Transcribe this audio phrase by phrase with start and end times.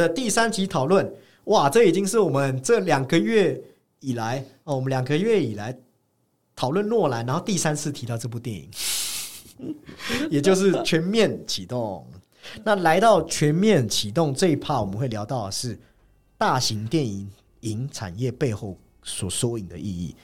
[0.00, 1.12] 的第三集讨论。
[1.44, 3.60] 哇，这已经是我们这两个月
[4.00, 5.76] 以来哦，我们两个月以来
[6.56, 8.70] 讨论诺兰，然后第三次提到这部电影，
[10.30, 12.06] 也就是全面启动。
[12.64, 15.78] 那来到全面启动这一趴，我们会聊到的是
[16.38, 17.30] 大型电影
[17.60, 20.14] 影产业背后所缩影的意义。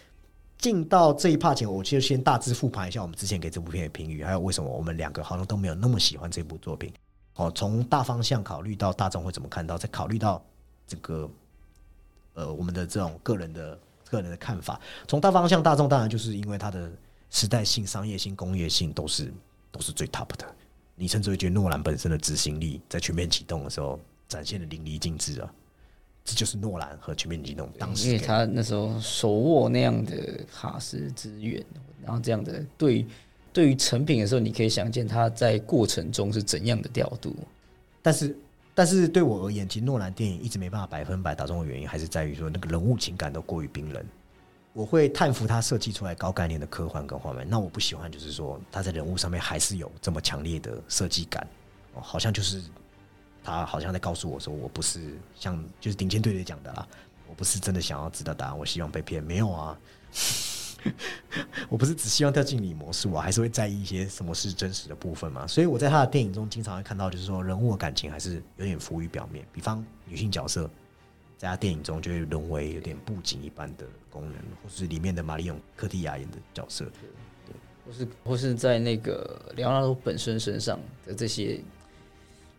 [0.59, 6.93] 进到这一趴前，我就先大致复盘一下我们之前给这部片的评语，还有为什么我们两个好像都没有那么喜欢这部作品。
[7.37, 10.43] 哦，从大方向考虑到大众会怎么看到，再考虑到
[10.87, 11.31] 这个
[12.35, 13.79] 呃我们的这种个人的
[14.11, 14.81] 个人的看法。
[15.07, 16.91] 从大方向，大众当然就是因为它的
[17.31, 19.33] 时代性、商业性、工业性都是
[19.71, 20.47] 都是最 top 的。
[20.95, 25.53] 你甚至会觉得诺兰本身的执行力在全面启动的时候展现的淋漓尽致啊！
[26.25, 31.63] 这就是诺兰和全面启动当时，因为他那时候手握那样的卡斯资源，
[32.03, 33.07] 然后这样的对
[33.57, 37.35] 对于成品的时候，你可以想见他在过程中是怎样的调度。
[38.03, 38.37] 但是，
[38.75, 44.05] 但是对我而言，其实诺兰电影一直没办法百分百打中的原因，还是在于说那个人物情感都过于冰冷。
[44.75, 51.49] 我会叹服他设计出来高概念的科幻跟画面，那我不喜欢就是说他在人物上面还是有这么强烈的设计感，
[51.95, 52.63] 哦，好像就是
[53.43, 56.87] 他好像在告诉我说，我不是像就是顶尖队队讲的啦，
[57.27, 59.79] 我不是真的想要知道答案，我希望被骗，没有啊，
[61.69, 70.71] 我不是只希望掉进你模式，我还是会在意一些什么是真实的部分嘛，所以我在他的电影中经常会看到，就是说人物的感情还是有点浮于表面，比方女性角色。
[71.39, 78.09] 在他电影中就会沦为有点布景一般的功能，或是里面的玛丽永科蒂亚演的角色，对，或是。
[78.25, 81.61] 或是在那个梁纳多本身身上的这些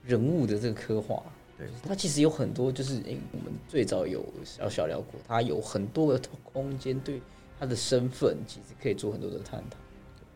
[0.06, 1.24] 人物的这个刻画，
[1.58, 7.20] 对，他其实有很多，就是诶，我们最早有小小聊过，他有很多的空间，对
[7.60, 9.78] 他的身份其实可以做很多的探讨。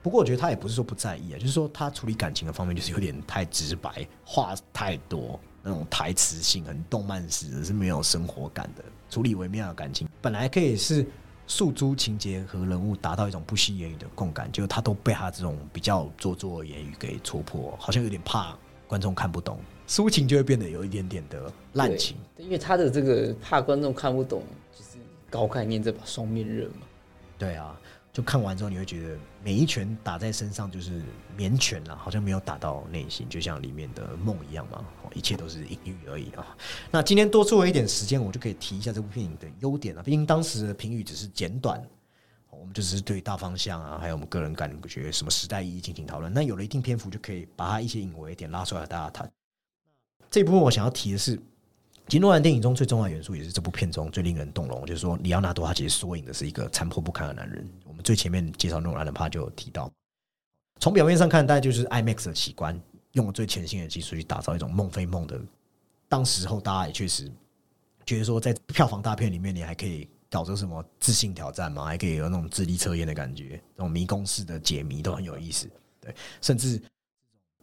[0.04, 5.40] 不过我觉得他也不是说不在意啊，就是说他处理感情的方面就是有点太直白，话太多。
[5.64, 11.06] 那种台词性很动漫式，是没有生活感的，处理微妙的感情，本来可以是
[11.46, 18.58] 诉诸情节和人物，达到一种不惜言语的共感，就他都被他这种比较做作的言语给戳破，好像有点怕
[18.88, 22.18] 观众看不懂，抒情就会变得有一点点的滥情。
[22.38, 24.42] 因为他的这个怕观众看不懂，
[24.76, 24.98] 就是
[25.30, 26.88] 高概念这把双面刃嘛。
[27.41, 27.75] 对啊。
[28.13, 31.02] 就看完之后，你会觉得每一拳打在身上就是
[31.38, 36.46] 绵拳了，好像没有打到内心，就像里面的梦一样嘛，一切都是隐喻而已啊。
[36.91, 40.03] 那今天多出了一点时间，我就可以提一下这部电影的优点了。
[40.03, 41.81] 毕竟当时的评语只是简短，
[42.50, 46.34] 我们就只是对大方向啊，还有我们个人感觉什么时代意义进行讨论。
[46.34, 49.31] 那有了一定篇幅，就可以把它一些隐微点拉出来大家谈。
[50.29, 51.41] 这一部分我想要提的是。
[52.11, 57.66] 吉诺兰电影中最重要的元素，也是这部片中最令人动容，就是说，里奥纳多他其实缩影的是一个残破不堪的男人。
[57.85, 59.89] 我们最前面介绍诺兰的 part 就有提到，
[60.81, 62.77] 从表面上看，大概就是 IMAX 的奇观，
[63.13, 65.39] 用了最前新的技术去打造一种梦非梦的。
[66.09, 67.31] 当时候大家也确实
[68.05, 75.66] 觉得说，在票房大片里面，你还可以搞着什么自信挑战嘛，还可以有那种智力测验的感觉，那种迷宫式的解谜都很有意思。
[76.01, 76.78] 对，甚至。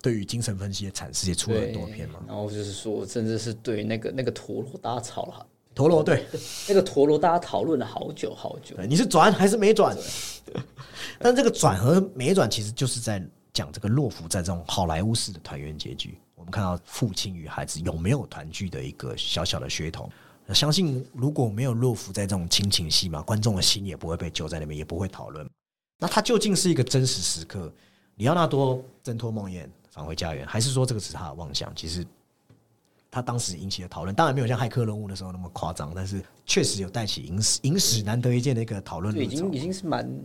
[0.00, 6.24] 对于精神分析的阐释也出了很多篇嘛，然后就是说，甚至是对那个那个陀螺，大家吵了，陀螺对
[6.68, 8.76] 那个陀螺，大家讨论了好久好久。
[8.88, 9.96] 你是转还是没转？
[11.18, 13.22] 但这个转和没转，其实就是在
[13.52, 16.16] 讲这个洛夫在这种好莱坞式的团圆结局。
[16.36, 20.08] 我们看到父亲与孩子有没有团聚的一个小小的噱头。
[20.54, 25.46] 相信如果没有洛夫在这种亲情戏嘛，观众的心也不会被揪在那边，也不会讨论。
[25.98, 27.70] 那他究竟是一个真实时刻？
[28.14, 29.68] 里奥纳多挣脱梦魇。
[29.98, 31.74] 返回家园，还是说这个是他的妄想？
[31.74, 32.06] 其实
[33.10, 39.16] 他当时引起的讨论，当然没有像骇客任务的时候那么夸张，但是确实有带起影史影史难得一见的一个讨论。
[39.18, 40.20] 已经已经是蛮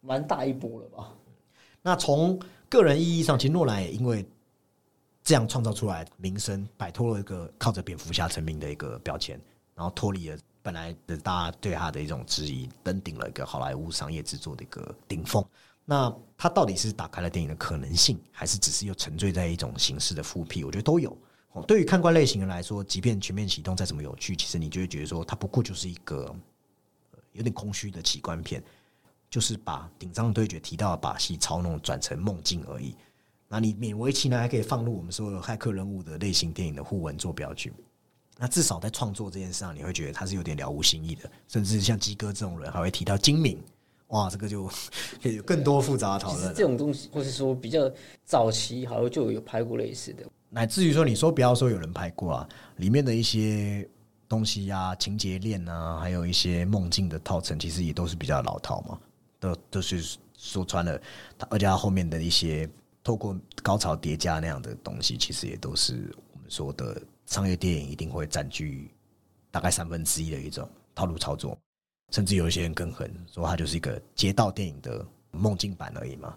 [0.00, 1.12] 蛮大一波了吧？
[1.82, 2.40] 那从
[2.70, 4.26] 个人意义上，其实诺兰也因为
[5.22, 9.38] 这样创造出来名声，摆脱了一个靠着蝙蝠侠成名的一个标签，
[9.74, 15.44] 然后脱离了本来的大家对他的一种质疑，登顶了一个好莱坞商业制作的一个顶峰。
[15.90, 20.62] 那它到底是打开了电影的可能性，还是只是又沉醉在一种形式的复辟？
[20.62, 21.18] 我觉得都有。
[21.66, 26.32] 对于看官类型人来说，即便全面启动再怎么有趣，其实你就会觉得说，它不过就是一个
[27.32, 28.62] 有点空虚的奇观片，
[29.28, 32.94] 就是把顶章对决提到的把戏操弄转成梦境而已。
[33.48, 37.72] 那你勉为其难还可以放入我们说的骇客人物的类型电影的互文做标剧。
[38.38, 41.28] 那至少在创作这件事上，你会觉得他是有点了无新意的。
[41.48, 43.60] 甚至像鸡哥这种人，还会提到精明。
[44.10, 44.66] 哇，这个就
[45.22, 46.54] 可以有更多复杂的讨论。
[46.54, 47.90] 这种东西，或是说比较
[48.24, 53.88] 早期，好像就有拍过类似的，乃至于说，你说不要说有人拍过啊，里面的一些
[54.28, 58.98] 东西呀、情节链啊，还有一些梦境的套层，其实也都是比较老套嘛，
[59.38, 61.00] 都都是说穿了。
[61.48, 62.68] 而且它后面的一些
[63.04, 68.90] 透过高潮叠加那样的东西，其实也都是我们说的商业电影一定会占据
[69.52, 71.56] 大概三分之一的一种套路操作，
[72.10, 76.36] 甚至有一些人更狠，说它就是一个街道电影的梦境版而已嘛。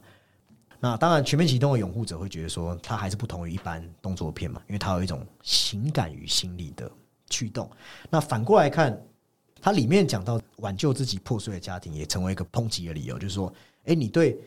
[0.79, 6.91] 那当然，全面启动的拥护者会觉得说，它还是不同于一般动作片嘛，因为它有一种情感与心理的
[7.29, 7.71] 驱动。
[8.09, 9.01] 那反过来看，
[9.61, 13.53] 它里面讲到挽救自己破碎的家庭，也成为一个抨击的理由，就是说，
[13.85, 14.37] 哎，你对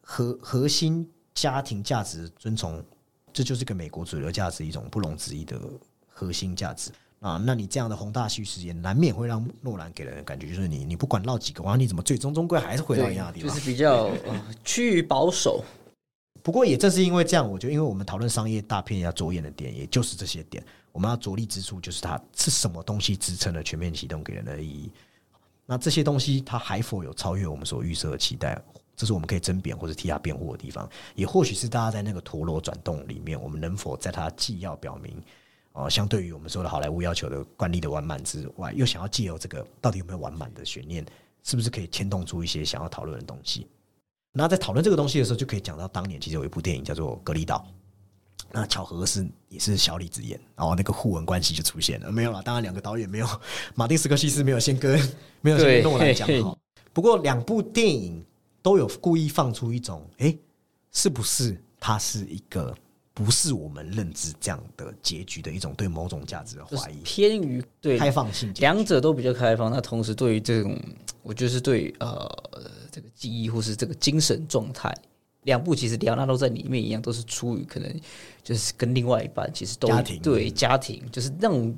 [0.00, 2.84] 核核心家庭价值遵从，
[3.32, 5.56] 这就是个美国主流价值一种不容置疑的
[6.08, 6.90] 核心价值
[7.26, 7.42] 啊。
[7.44, 14.10] 那你这样的宏大叙事也难免会让诺兰给人的感觉，就是你你不管绕几个弯，你怎么最终终归还是回到一样的地方，就是比较
[14.64, 15.64] 趋于保守。
[16.42, 20.64] 不过也正是因为这样，我觉得，因为我们讨论商业大片要着眼的点，也就是这些点。
[20.92, 24.90] 我们要着力之处，就是它是什么东西支撑了全面启动给人的意义。
[25.66, 28.56] 那这些东西，它还否有超越我们所预设的期待？
[28.96, 30.88] 这是我们可以争辩或者替他辩护的地方。
[31.16, 35.20] 也或许是大家在那个陀螺转动里面，我们能否在它既要表明，
[35.76, 41.04] 呃，相对于我们说的好莱坞要求的惯例的完满之外，又想要借由这个到底有没有完满的悬念，
[41.42, 43.66] 是不是可以牵动出一些想要讨论的东西？
[44.32, 47.66] 那在讨论这个东西的时候，就可以讲到当年其实有一部电影叫做《隔离岛》，
[48.50, 52.10] 那巧合是也是小李子演，然后那个互文关系就出现了。
[52.10, 53.26] 没有了，当然两个导演没有，
[53.74, 54.98] 马丁斯科西斯没有先跟
[55.42, 56.58] 没有先跟我来讲好。
[56.94, 58.24] 不过两部电影
[58.62, 60.34] 都有故意放出一种，哎，
[60.90, 62.74] 是不是它是一个
[63.16, 69.70] 不是我们认知这样的结局的一种对某种价值的怀疑，偏于对开放性，两者都比较开放。
[69.70, 70.78] 那同时对于这种，
[71.22, 72.30] 我就是对呃。
[72.96, 74.90] 这个记忆或是这个精神状态，
[75.42, 77.94] 两部其实里奥纳多在里面一样，都是出于可能
[78.42, 79.86] 就是跟另外一半其实都
[80.22, 81.76] 对家庭，就是那种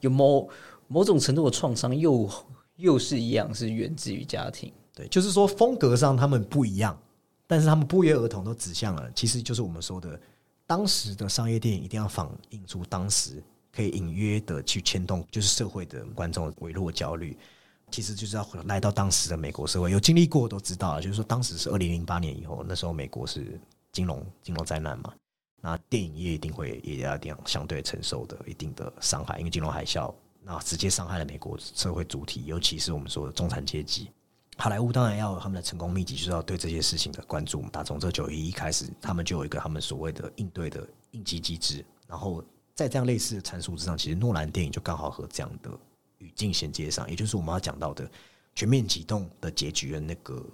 [0.00, 0.48] 有某
[0.88, 2.26] 某种程度的创伤，又
[2.76, 4.72] 又是一样是源自于家庭。
[4.94, 6.98] 对，就是说风格上他们不一样，
[7.46, 10.18] 但是他们不约而同都指向了，其实就是我们说的
[10.70, 17.36] 当时的商业电影一定要反映出当时可以隐约的去牵动，就是社会的观众微弱焦虑。
[17.90, 25.12] 其实就是要来到当时的美国社会，有经历过都知道，就是说当时是二零零八年以后，那时候美国是金融金融灾难嘛，
[25.60, 30.14] 那电影业一定会也要这样相对承受的一定的伤害，因为金融海啸，
[30.44, 34.08] 那直接伤害了美国社会主体，尤其是我们说的中产阶级。
[34.60, 37.62] 好莱坞当然要有他们的成功秘籍，就是要对这些事情的关注。
[37.72, 45.70] 打从这九一一开始，他们就有一个他们所谓的应对的应急机制，然后在这样类似的阐述之上，其实诺兰电影就刚好和这样的。
[46.18, 48.06] 语境衔接上，也就是我们要讲到的
[48.54, 50.44] 全面启动的结局的那个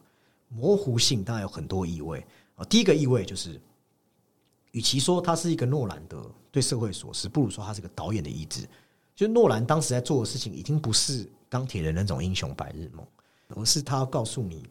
[0.48, 2.24] 模糊性，当然有很多意味
[2.54, 2.64] 啊。
[2.66, 3.60] 第一个意味就是，
[4.70, 8.64] 与其说它是一个诺兰的对社会所思，不如说它是个导演的意志。
[9.16, 13.04] 就诺兰当时在做的事情，已经不是钢铁人那种英雄白日梦，
[13.54, 14.64] 而是他要告诉你，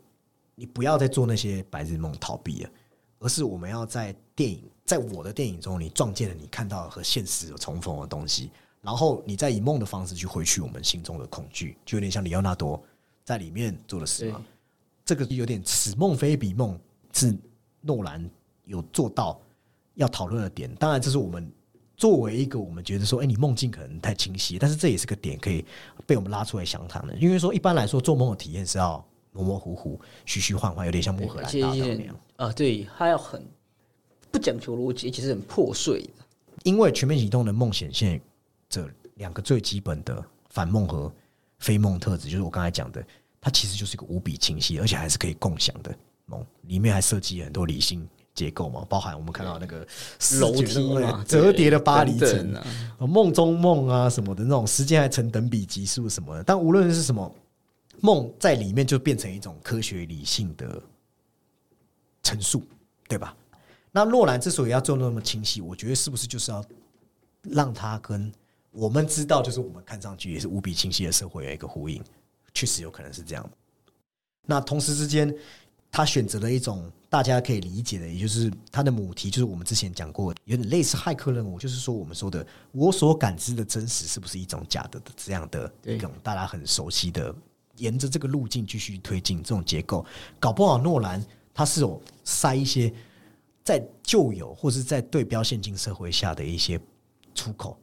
[0.55, 2.69] 你不要再做那些白日梦逃避了，
[3.19, 8.51] 而是我们要在电影，在我的电影中，你撞见了你看到和现实有重逢的东西。
[8.81, 12.79] 然后你再以梦的方式去回去我们心中的恐惧，就有点像里奥纳多
[13.23, 14.45] 在里面做的事嘛。
[15.03, 16.79] 这个有点此梦非彼梦，
[17.11, 17.35] 是
[17.81, 18.29] 诺兰
[18.65, 19.41] 有做到
[19.95, 20.73] 要讨论的点。
[20.75, 21.51] 当然，这是我们
[21.97, 25.63] 作为一个我们觉得说，哎，你梦境可能太清晰，但是这也是个点可以
[26.05, 27.15] 被我们拉出来详谈的。
[27.15, 32.51] 因为说一般来说，做梦的体验是要模模糊糊、虚虚幻幻，有点像穆赫兰大道那样啊。
[32.51, 33.43] 对，它要很
[34.31, 36.25] 不讲求逻辑，其实很破碎的。
[36.63, 38.21] 因为全面启动的梦显现。
[38.67, 41.13] 这两个最基本的反梦和
[41.59, 43.05] 非梦特质，就是我刚才讲的，
[43.39, 46.43] 它其实就是一个无比清晰，而且还是可以共享的梦。
[46.63, 49.79] 里面还设计很多理性结构嘛，包含我们看到那个
[50.39, 56.43] 楼梯嘛，折叠的巴黎城啊，梦中梦啊什么的那种时间还成等比级数什么的。
[56.43, 57.33] 但无论是什么
[58.01, 60.79] 梦，在里面就变成一种科学理性的
[62.21, 62.61] 陈述，
[63.07, 63.35] 对吧？
[63.91, 66.63] 那洛兰之所以要做那么清晰，我觉得是不是就是要
[67.43, 68.29] 让他跟
[68.71, 72.03] 我们知道，就是我们看上去也是无比清晰的社会有一个呼应，
[72.53, 73.49] 确实有可能是这样。
[74.45, 75.33] 那同时之间，
[75.95, 87.33] 他选择了一种大家可以理解的，也就是他的母题，就是我们之前讲过，有点类似骇客任务，就是说我们说的我所感知的真实是不是一种假的的这样的一种大家很熟悉的，
[87.77, 90.05] 沿着这个路径继续推进这种结构，
[90.37, 92.93] 搞不好诺兰他是有塞一些
[93.63, 96.77] 在旧有或是在对标现今社会下的一些
[97.33, 97.79] 出口。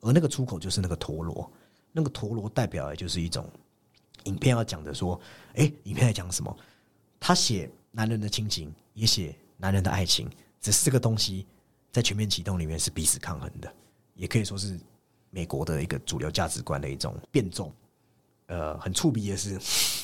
[0.00, 1.48] 而那个出口就是那个陀螺，
[1.92, 3.48] 那个陀螺代表的就是一种
[4.24, 5.20] 影片要讲的说，
[5.54, 6.56] 哎，影片在讲什么？
[7.24, 10.28] 他写男人的亲情，也写男人的爱情，
[10.60, 11.46] 只是这个东西
[11.92, 13.72] 在全面启动里面是彼此抗衡的，
[14.14, 14.76] 也可以说是
[15.30, 17.72] 美国的一个主流价值观的一种变种。
[18.46, 19.56] 呃，很触鼻的是，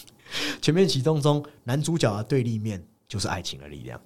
[0.62, 4.00] 全面启动中男主角的对立面就是爱情的力量。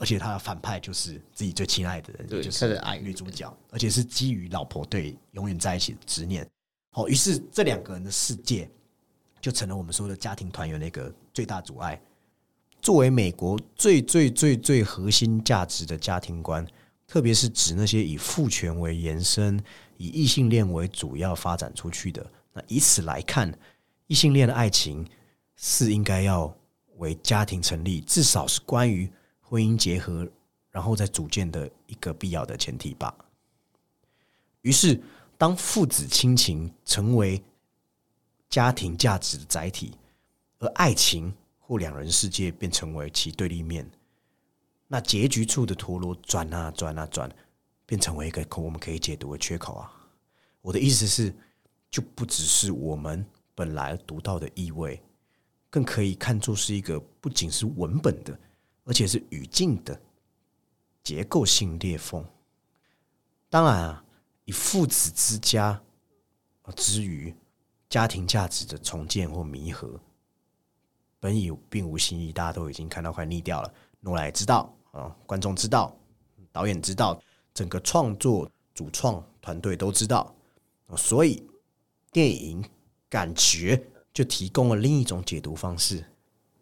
[0.00, 6.44] 而且他的反派就是自己最亲爱的人，就是爱女主角，而且是基于老婆对永远在一起的执念。
[6.90, 8.68] 好，于是这两个人的世界
[9.40, 12.00] 就成了我们说的家庭团圆的一个最大阻碍。
[12.86, 16.64] 作为美国最最最最核心价值的家庭观，
[17.04, 19.60] 特别是指那些以父权为延伸、
[19.96, 23.52] 以异性恋为主要发展出去的，那以此来看，
[24.06, 25.04] 异性恋的爱情
[25.56, 26.56] 是应该要
[26.98, 30.24] 为家庭成立，至少是关于婚姻结合，
[30.70, 33.12] 然后再组建的一个必要的前提吧。
[34.62, 35.02] 于是，
[35.36, 37.42] 当父子亲情成为
[38.48, 39.90] 家庭价值的载体，
[40.60, 41.34] 而爱情
[41.66, 43.90] 或两人世界便成为其对立面，
[44.86, 47.28] 那结局处的陀螺转啊转啊转，
[47.84, 49.92] 变成为一个可我们可以解读的缺口啊。
[50.62, 51.34] 我的意思是，
[51.90, 55.02] 就不只是我们本来读到的意味，
[55.68, 58.38] 更可以看作是一个不仅是文本的，
[58.84, 60.00] 而且是语境的
[61.02, 62.24] 结构性裂缝。
[63.50, 64.04] 当然啊，
[64.44, 65.82] 以父子之家
[66.76, 67.34] 之于
[67.88, 70.00] 家庭价值的重建或弥合，
[71.20, 73.72] 本已并无新意，大家都已经看到快腻掉了。
[74.00, 75.96] 诺兰也知道啊，观众知道，
[76.52, 77.20] 导演知道，
[77.52, 80.34] 整个创作主创团队都知道，
[80.96, 81.42] 所以
[82.12, 82.64] 电影
[83.08, 83.82] 感觉
[84.12, 86.04] 就提供了另一种解读方式。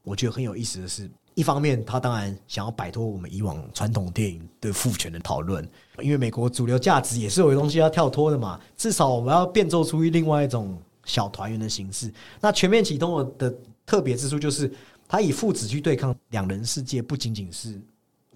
[0.03, 5.69] 我觉得很有意思的是，一方面他当然想要摆脱我们以往传统电影对父权的讨论，
[5.99, 12.13] 因为美国主流价值也是有东西要跳脱的嘛，至少我们要变奏出另外一种小团圆的形式。
[12.41, 13.55] 那全面启动的
[13.87, 14.73] 特别之处就是，
[15.07, 17.81] 他以父子去对抗两人世界，不仅仅是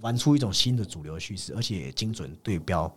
[0.00, 2.94] 玩出一种新的主流叙事，而且精准对标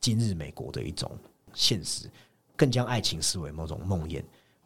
[0.00, 1.10] 今日美国的一种
[1.54, 2.10] 现实，
[2.56, 4.22] 更将爱情视为某种梦魇。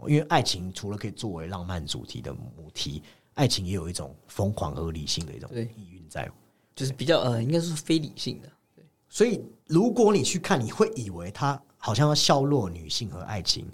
[0.07, 3.03] 因为爱情除了可以作为浪漫主题的母题，
[3.35, 6.31] 爱情也有一种疯狂而理性的一种对意蕴在。
[6.75, 8.51] 就是比较呃，应该是非理性的。
[9.09, 13.67] 所以，如果你去看，你会以为他好像要削弱女性和爱情，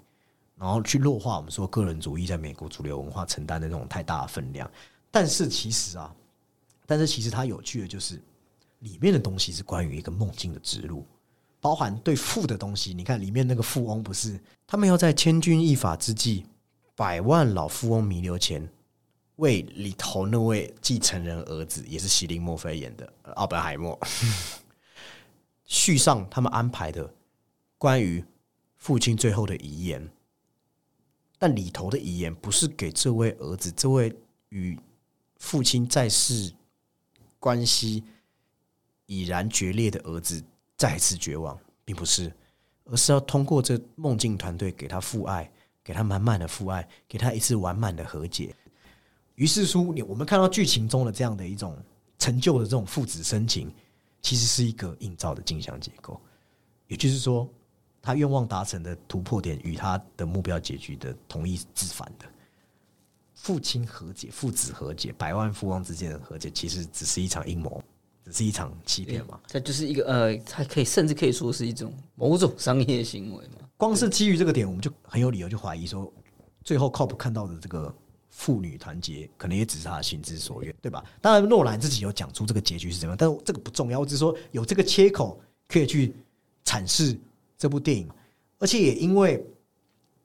[0.61, 4.69] 然后去弱化我们说个人主义在美国主流文化承担的那种太大的分量。
[5.09, 6.13] 但是其实啊，
[6.85, 8.21] 但是其实它有趣的就是
[8.79, 11.03] 里面的东西是关于一个梦境的植入，
[11.59, 12.93] 包含对富的东西。
[12.93, 16.45] 你看里面那个富翁不是他们要在千钧一发之际，
[16.95, 18.69] 百万老富翁弥留前。
[19.37, 23.99] 为里头那位继承人儿子，也是席琳·墨菲演的奥本海默，
[25.65, 27.11] 续上他们安排的
[27.79, 28.23] 关于
[28.75, 30.07] 父亲最后的遗言，
[31.41, 34.15] 但里头的遗言不是给这位儿子，这位
[34.49, 34.77] 与
[35.39, 36.53] 父亲在世
[37.39, 38.03] 关系
[39.07, 40.39] 已然决裂的儿子
[40.77, 42.31] 再次绝望，并不是，
[42.85, 45.51] 而是要通过这梦境团队给他父爱，
[45.83, 48.55] 给他满满的父爱，给他一次完满的和解。
[49.33, 51.75] 于是乎，你我们看到剧情中的这样的一种
[52.19, 53.73] 成就的这种父子深情，
[54.21, 56.21] 其实是一个映照的镜像结构。
[56.85, 57.51] 也就是说，
[58.01, 62.25] 他愿望达成的突破点与他的目标结局的同一致反的。
[63.33, 67.83] 父亲和解，父子和解，百万富翁之间的和解，其实只是一场阴谋，
[68.23, 69.39] 只是一场欺骗嘛。
[69.47, 73.67] 它就是一个呃，它可以甚至可以说是一种某种商业行为嘛。
[73.77, 76.11] 光是基于这个点，我们就很有理由就怀疑说，
[76.63, 77.91] 最后 COP 看到的这个
[78.29, 81.03] 父女团结，可能也只是他的心之所愿，对吧？
[81.19, 86.13] 当然，诺兰自己有讲出这个结局是怎么样，但是这个不重要，我只是说有这个切口可以去
[86.63, 87.17] 阐释
[87.61, 88.09] 这部电影，
[88.57, 89.45] 而且也因为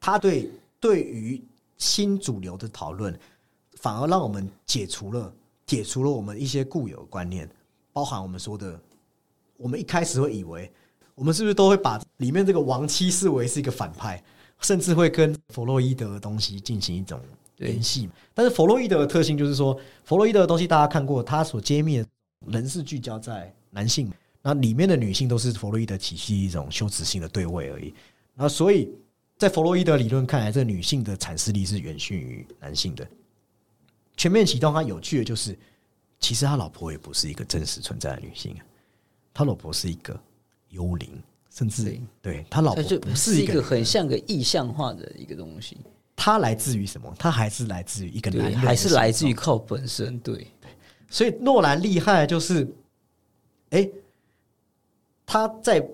[0.00, 0.50] 他对
[0.80, 1.38] 对于
[1.76, 3.14] 新主流的讨论，
[3.74, 5.30] 反而让我们解除了
[5.66, 7.46] 解除了我们一些固有的观念，
[7.92, 8.80] 包含我们说的，
[9.58, 10.72] 我们一开始会以为，
[11.14, 14.24] 我们是不是都会把里面这个亡妻视为是一个反派，
[14.62, 17.20] 甚至会跟弗洛伊德的东西进行一种
[17.58, 18.08] 联系？
[18.32, 22.06] 但是弗洛伊德的特性就是说，弗洛伊德的东西大家看过，他所揭秘的
[22.46, 24.10] 人是聚焦在男性，
[24.46, 27.92] 那里面的女性都是弗洛伊德体系一种羞耻性的对位而已。
[28.32, 28.88] 那所以
[29.36, 33.04] 在弗洛伊德理论看来，这个女性的阐释力是远逊于男性的。
[34.16, 35.58] 全面启动，它有趣的就是，
[36.20, 38.62] 其实他老婆也不是一个真实存在的女性啊，
[39.34, 40.16] 他老婆是一个
[40.68, 45.76] 幽灵，甚至对对他老婆就不是一个很像个意象化的一个东西，
[46.14, 47.12] 他来自于什么？
[47.18, 49.34] 他还是来自于一个男还是来自于。
[49.34, 50.46] 靠本身，对，
[51.10, 52.66] 所以诺兰厉害的就是，
[53.70, 53.86] 哎、
[55.26, 55.84] 他在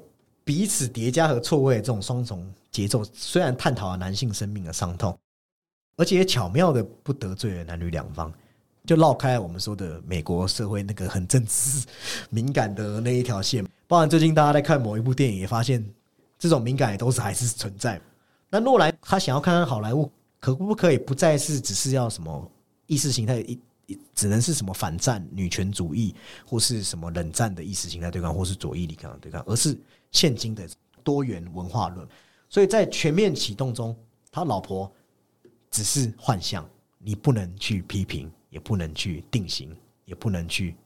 [0.44, 5.18] 彼此叠加和错位这种双重节奏，虽然探讨了男性生命的伤痛，
[5.96, 8.32] 而且也巧妙的不得罪了男女两方，
[8.84, 11.86] 就绕开我们说的美国社会那个很政治
[12.28, 13.66] 敏感的那一条线。
[13.86, 15.84] 包含最近大家在看某一部电影，也发现
[16.38, 18.00] 这种敏感也都是还是存在。
[18.50, 20.10] 那诺兰他想要看看好莱坞
[20.40, 22.50] 可不可以不再是只是要什么
[22.86, 23.58] 意识形态一
[24.14, 26.14] 只能是什么反战、女权主义，
[26.46, 29.78] 或是什么冷战的意识形态对抗，或是左翼力量对抗，而是
[30.10, 30.68] 现今的
[31.02, 32.06] 多元文化论。
[32.48, 33.96] 所以在全面启动中，
[34.30, 34.92] 他老婆
[35.70, 36.68] 只是幻象，
[36.98, 40.76] 你不能去批评，也不能去定型，也不能去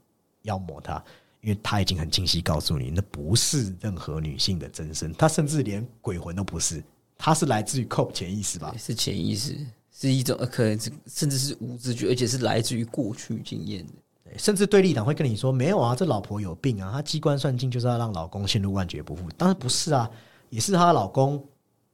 [0.43, 1.03] 妖魔他，
[1.41, 6.83] 因为他已经很清晰告诉你，那不是任何女性的真身，他甚至连鬼魂都不是，
[7.19, 8.75] 他是来自于 COP 潜意识吧？
[8.79, 9.59] 是潜意识，
[9.99, 13.93] 是一种可能是甚至是无知觉，而且是来自于过去经验的。
[14.37, 19.23] 甚至对立党会跟你说，没有啊，这老婆有病啊，她机关算尽就是要让老公陷入万劫不复。
[19.39, 20.11] 当然不是啊，
[20.51, 21.43] 也是她老公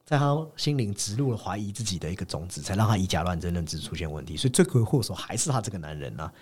[0.05, 4.37] 在她心灵植入了怀疑自己的一个种子，才让她以假乱真，认知出现问题。
[4.37, 6.33] 所以罪魁祸首还是他这个男人啊。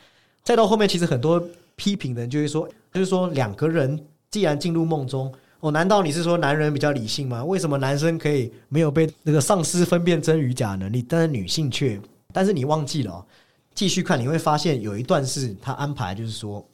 [0.42, 1.42] 再到后面，其实很多
[1.76, 7.44] 批评的人就会说，就是说两个人既然进入梦中，哦，难道你是说男人比较理性吗？
[7.44, 12.00] 为什么男生可以没有被那个丧失分辨真与假能力，但是女性却？
[12.32, 13.26] 但是你忘记了、哦，
[13.74, 16.66] 继续看你会发现有一段是他安排，就是说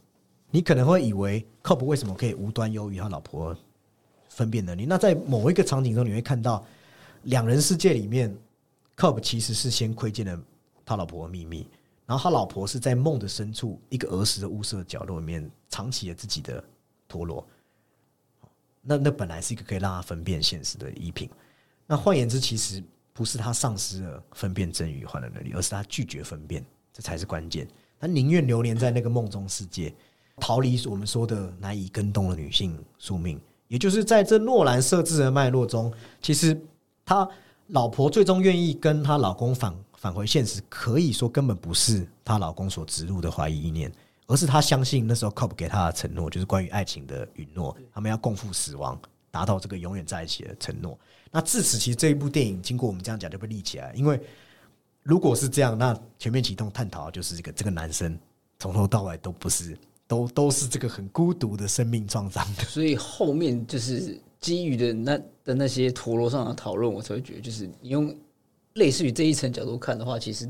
[0.51, 3.57] 你可能会以为 Cobb 为什么可以无端优于他老婆
[4.29, 4.87] 分辨能力？
[4.87, 6.65] 那在某一个场景中，你会看到
[7.25, 8.33] 两人世界里面
[8.97, 10.41] ，Cobb 其实是先窥见了
[10.85, 11.67] 他老婆的秘密，
[12.07, 16.63] 然后他老婆是在梦的深处一个儿时的屋舍角落里面藏起了自己的
[17.09, 17.45] 陀螺。
[18.87, 21.29] 那那本来是一个可以让他分辨现实的衣品。
[21.87, 27.67] 那换言之，其实不是他丧失了分辨真与幻的能力，而是他拒绝分辨，这才是关键。
[27.99, 29.93] 他宁愿流连在那个梦中世界，
[30.37, 33.41] 逃离我们说的难以跟动的女性宿命。
[33.69, 36.57] 也就是在这诺兰设置的脉络中，其实
[37.05, 37.29] 他
[37.69, 43.91] 老婆最终愿意跟她老公返返回现实，可以说根本不是她老公所植入的怀疑意念，
[44.27, 50.99] 而是他相信那时候 Cobb 给他的承诺，就是关于爱情的允诺，他们要共赴死亡，达到这个永远在一起的承诺。
[51.31, 54.21] 那至此，其实这一部电影经过我们这样讲就被立起来，因为
[55.03, 58.19] 如果是这样，那全面启动探讨就是这个这个男生
[58.59, 62.65] 从头到尾都不是， 都都是这个很孤独的生命创伤的。
[62.65, 68.13] 所以后面就是基于的那的那些陀螺上的讨论，我才会觉得，就是你用
[68.75, 70.49] 类似于这一层角度看的话，其实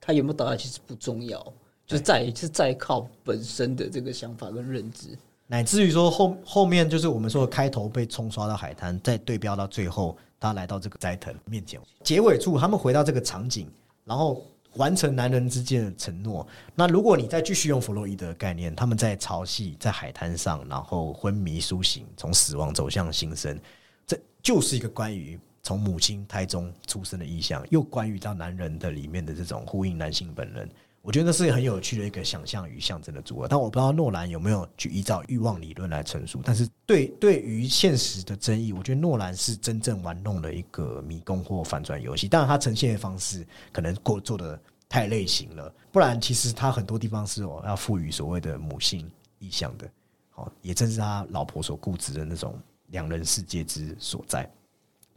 [0.00, 1.52] 他有没有导演其实不重要，
[1.92, 5.08] 就是在是在靠本身的这个想法跟认知。
[5.46, 13.68] 乃至于说后后面就是我们说的开头被冲刷到海滩，再对标到最后，他来到这个斋藤面前，结尾处他们回到这个场景，
[14.06, 14.42] 然后
[14.76, 16.46] 完成男人之间的承诺。
[16.74, 23.58] 那如果你再继续用弗洛伊德的概念，他们在潮汐在海滩上，然后昏迷苏醒，从死亡走向新生，
[24.06, 30.66] 这就是一个关于从母亲胎中出生的意象，又关于到男人的里面的这种呼应男性本能。
[31.02, 36.40] 我觉得那是很有趣的一个想象与象征的组合，但我不知道诺兰有没有去依照欲望理论来陈述。
[36.44, 42.28] 但是对对于现实的争议，我觉得诺兰是真正玩弄了一个迷宫或反转游戏。
[42.28, 44.56] 当然，他呈现的方式可能过做的
[44.88, 49.10] 太类型了，不然其实他很多地方是哦要赋予所谓的母性
[49.40, 49.90] 意象的。
[50.30, 52.56] 好，也正是他老婆所固执的那种
[52.90, 54.48] 两人世界之所在。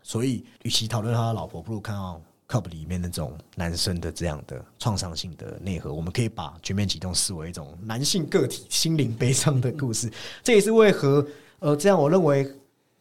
[0.01, 2.19] 所以，与其讨论他的老婆，不如看到。
[2.47, 10.11] Cup 里面那种男生的这样的创伤性的内核，我们可以把全面启动视为一种男性个体心灵悲伤的故事。
[10.43, 11.25] 这也是为何
[11.59, 12.51] 呃，这样我认为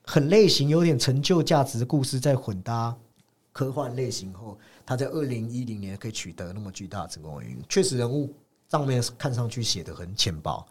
[0.04, 2.96] 很类型、有点成就价值的故事，在混搭
[3.52, 7.58] 科幻类型后，他在二零一零年可以取得那么巨大的成功原因。
[7.68, 8.32] 确实，人物
[8.70, 10.66] 上面看上去写的很浅薄，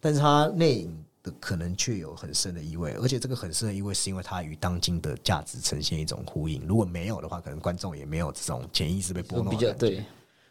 [0.00, 1.04] 但是他内隐。
[1.22, 6.66] 的可能却有很深的意味，而且这个很深的意味是因为它与当今的价值呈现一种呼应。
[6.66, 9.50] 如果没有的话，可能观众也没有这种潜意识被拨弄。
[9.50, 10.04] 比较对，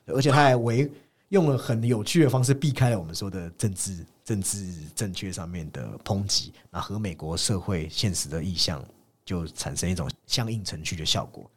[0.05, 0.89] 而且他还为
[1.29, 8.83] 用了很有趣的方式避开了我们说的政治政治正确上面的抨击，那和美国社会现实的意向
[9.25, 11.49] 就产生一种相应成趣的效果。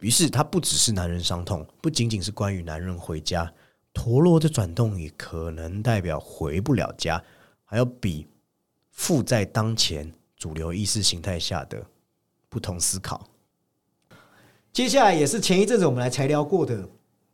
[0.00, 3.50] 于是，它不只是男人伤痛，不仅仅是关于男人回家，
[3.94, 7.22] 陀螺的转动也可能代表回不了家。
[7.66, 8.26] 还有比
[8.92, 11.84] 负在当前主流意识形态下的
[12.48, 13.28] 不同思考。
[14.72, 16.88] 接下来也是前一阵子我们来才聊过的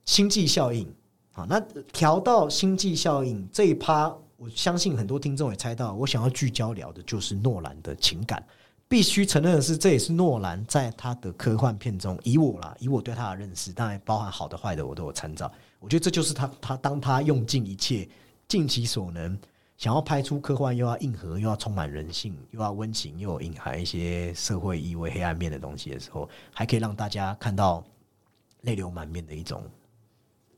[0.05, 0.93] 星际效应。
[1.33, 1.61] 好，那
[1.93, 8.45] 调到星际效应这一趴，我相信很多听众也猜到，我想要聚焦聊的就是诺兰的情感。
[8.89, 15.51] 必须承认的是，这也是诺兰在他的科幻片中，以我啦，以我对他的认识，当然包含好的坏的，我都有参照。
[15.81, 18.09] 我觉得这就是他，他当他用尽一切，
[18.47, 19.39] 尽其所能。
[19.83, 27.83] 想要拍出科幻又要硬核又要充满人性又要温情又有隐含一些社会意味黑暗面的东西的时候，还可以让大家看到
[28.61, 29.65] 泪流满面的一种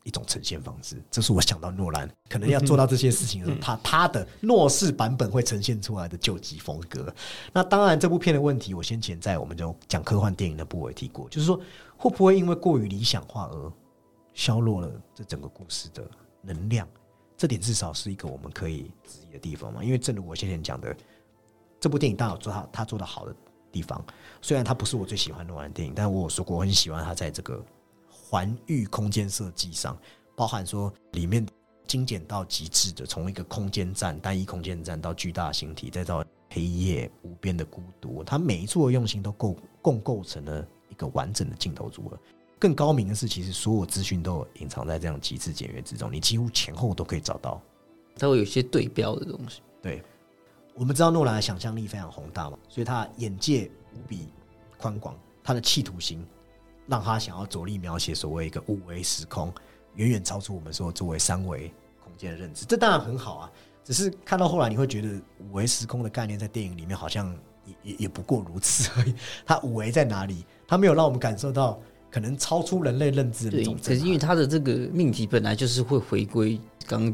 [0.02, 1.02] 一种呈现方式。
[1.10, 7.10] 这是我想到诺兰可能要做到这些事情的时候，他他的诺式版本会呈现出来的救急风格。
[7.50, 11.58] 那当然，这部片的问题，我先前在我们就讲科幻电影的部位提过，就是说
[11.96, 13.72] 会不会因为过于理想化而
[14.34, 16.06] 削弱了这整个故事的
[16.42, 16.86] 能量，
[17.36, 19.82] 这点至少是一个我们可以质疑的地方嘛。
[19.82, 20.96] 因为正如我先前讲的，
[21.80, 23.34] 这部电影当然有做他他做的好的
[23.72, 24.04] 地方，
[24.40, 27.60] 虽然它不是我最喜欢诺兰的电影，但我有说过我很喜欢他在这个
[28.08, 29.98] 环域空间设计上，
[30.36, 31.44] 包含说里面
[31.86, 42.18] 精简到极致的，从一个空间站单一空间站到巨大星体，再到黑夜无边的孤独，它每一处的用心都构共构成了一个完整的镜头组合。
[42.64, 47.60] 更高明的是，其实所有资讯都有隐藏在这样极致简约之中，你几乎前后都可以找到。
[48.16, 49.60] 它会有一些对标的东西。
[49.82, 50.02] 对，
[50.72, 54.30] 我们知道诺兰的想象力非常宏大嘛，所以他眼界无比
[54.78, 56.26] 宽广，他的企图心
[56.86, 59.52] 让他想要着力描写所谓一个五维时空，
[59.96, 61.70] 远远超出我们说作为三维
[62.02, 62.64] 空间的认知。
[62.64, 63.52] 这当然很好啊，
[63.84, 67.30] 只是看到后来你会觉得五维时空的概念在电影里面好像
[67.66, 69.14] 也也也不过如此而已。
[69.44, 70.46] 它五维在哪里？
[70.66, 71.78] 它没有让我们感受到。
[72.14, 77.12] 可能超出人类认知的那种，可是因为他的这个命题本来就是会回归，刚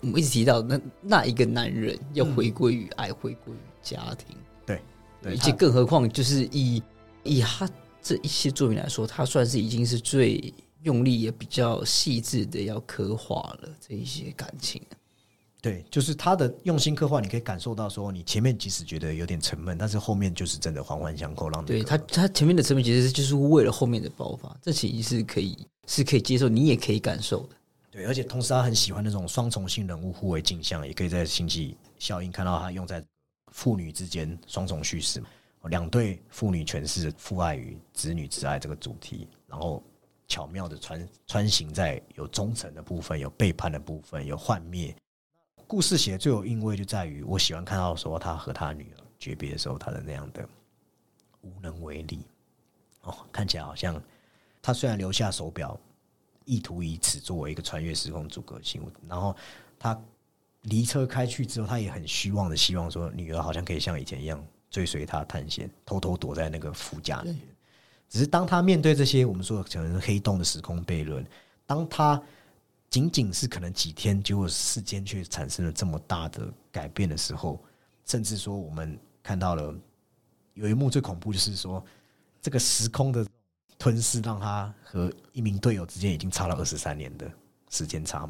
[0.00, 4.80] 我们一直提到那那一个男人要回归于爱，回归于家庭，对，
[5.24, 6.80] 而且更何况就是以
[7.24, 7.68] 以他
[8.00, 10.54] 这一些作品来说，他算是已经是最
[10.84, 14.80] 用力也比较细致的要刻画了这一些感情。
[15.62, 27.56] 对，就是他的用心刻画，你可以感受到说，你前面即使觉得有点沉闷，但是后面就是真的环环相扣，让对他他前面的沉闷其实就是为了后面的爆发，这其实是可以是可以接受，你也可以感受的。
[27.90, 33.02] 对，而且同时他很喜欢那种双重性人物互为镜像，也可以在星际效应看到他用在
[33.50, 35.26] 父女之间双重叙事嘛，
[35.64, 39.82] 两对父女诠释父爱与子女之爱这个主题，然后
[40.28, 44.94] 巧妙的穿穿行在有忠诚的部分，有背叛的部分，有幻灭。
[45.68, 50.48] 故事写的最有韵味，就在于我喜欢看到说他和他女儿诀别的时候，他的那样的
[51.40, 52.24] 无能为力。
[53.02, 54.00] 哦，看起来好像
[54.62, 55.78] 他虽然留下手表，
[56.44, 59.34] 意图以此作为一个穿越时空阻隔性，然后
[59.76, 60.00] 他
[60.62, 67.40] 离车开去之后，他也很虚妄的希望说女儿好像可以像以前一样追随他探险，偷偷躲在那个副驾里面。
[68.08, 71.26] 只是当他面对这些我们说的可能是黑洞的时空悖论，
[71.66, 72.22] 当他。
[72.88, 77.62] 仅仅是可能几天，结果世间却产生了这么大的改变的时候，
[78.06, 79.74] 甚至说我们看到了
[80.54, 81.84] 有一幕最恐怖，就是说
[82.40, 83.26] 这个时空的
[83.78, 87.30] 吞噬，让他和一名队友之间已经差了二十三年的
[87.70, 88.26] 时间差，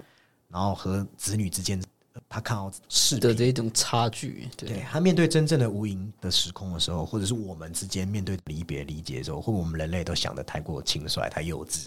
[0.48, 1.80] 然后和子女之间，
[2.28, 11.86] 他看到是的这一种差距，对他面对真正的无垠的时空的时候，或者是我们之间面对离别理解的时候，或我们人类都想的太过轻率、太幼稚。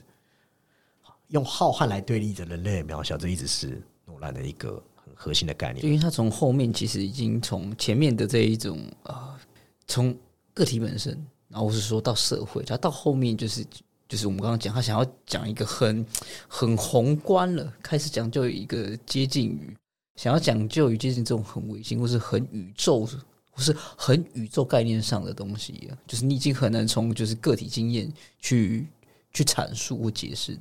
[1.30, 5.84] 用浩瀚来对立着人类渺小，这一直是诺兰的一个很核心的概念。
[5.86, 9.40] 因为他从后面其实已经从前面的这一种啊，
[9.88, 10.16] 从
[10.54, 11.14] 个体本身，
[11.48, 13.66] 然后是说到社会，他到后面就是
[14.08, 16.06] 就是我们刚刚讲，他想要讲一个很
[16.48, 19.76] 很宏观了，开始讲究一个接近于
[20.16, 23.08] 想要讲究于接近这种很微星或是很宇宙
[23.52, 28.88] 或是很宇宙概念上的东西，就是你已经很难从就是个体经验去
[29.32, 30.58] 去阐述或解释。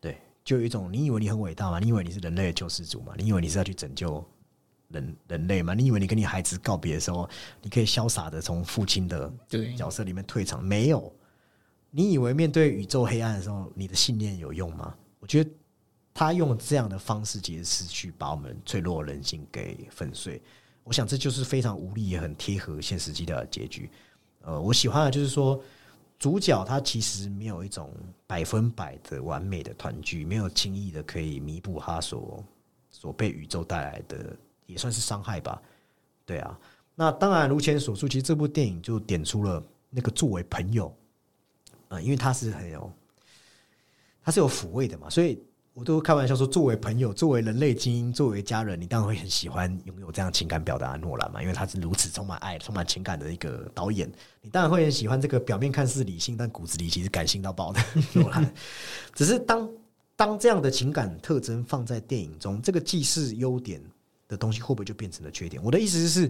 [0.00, 1.78] 对，就有一种你以为你很伟大吗？
[1.78, 3.14] 你以为你是人类的救世主吗？
[3.16, 4.24] 你以为你是要去拯救
[4.88, 5.74] 人人类吗？
[5.74, 7.28] 你以为你跟你孩子告别的时候，
[7.62, 9.32] 你可以潇洒的从父亲的
[9.76, 10.62] 角色里面退场？
[10.62, 11.12] 没有。
[11.90, 14.94] 你以为面对宇宙黑暗的时候，你的信念有用吗？
[15.20, 15.50] 我觉得
[16.12, 20.42] 他用这样的方式，其实是去把我们脆弱人性给粉碎。
[20.84, 23.90] 我想这就是非常无力，也很贴合现实基调的结局。
[24.42, 25.62] 呃，我喜欢的就是说。
[26.18, 27.92] 主角他其实没有一种
[28.26, 32.44] 百分百的完美的团聚，没有轻易的可以弥补他所
[32.90, 35.62] 所被宇宙带来的，也算是伤害吧。
[36.26, 36.58] 对啊，
[36.94, 40.92] 那当然如前所述，其实这部电影就点出了那个作为朋友，
[41.88, 42.92] 啊，因为他是很有，
[44.22, 45.42] 他是有抚慰的嘛，所以。
[45.78, 54.10] 我都开玩笑说，作为朋友，作为人类精英，作为家人，你当然会很喜欢拥有这样情感表达的诺兰嘛，因为他是如此充满爱、充满情感的一个导演。
[54.42, 57.80] 你当然会很喜欢这个表面看似理性，但骨子里其实感性到爆的
[58.12, 58.52] 诺兰。
[59.14, 59.70] 只是当
[60.16, 63.80] 当这样的情感特征放在电影中，这个既是优点
[64.26, 65.62] 的东西，会不会就变成了缺点？
[65.62, 66.28] 我的意思是，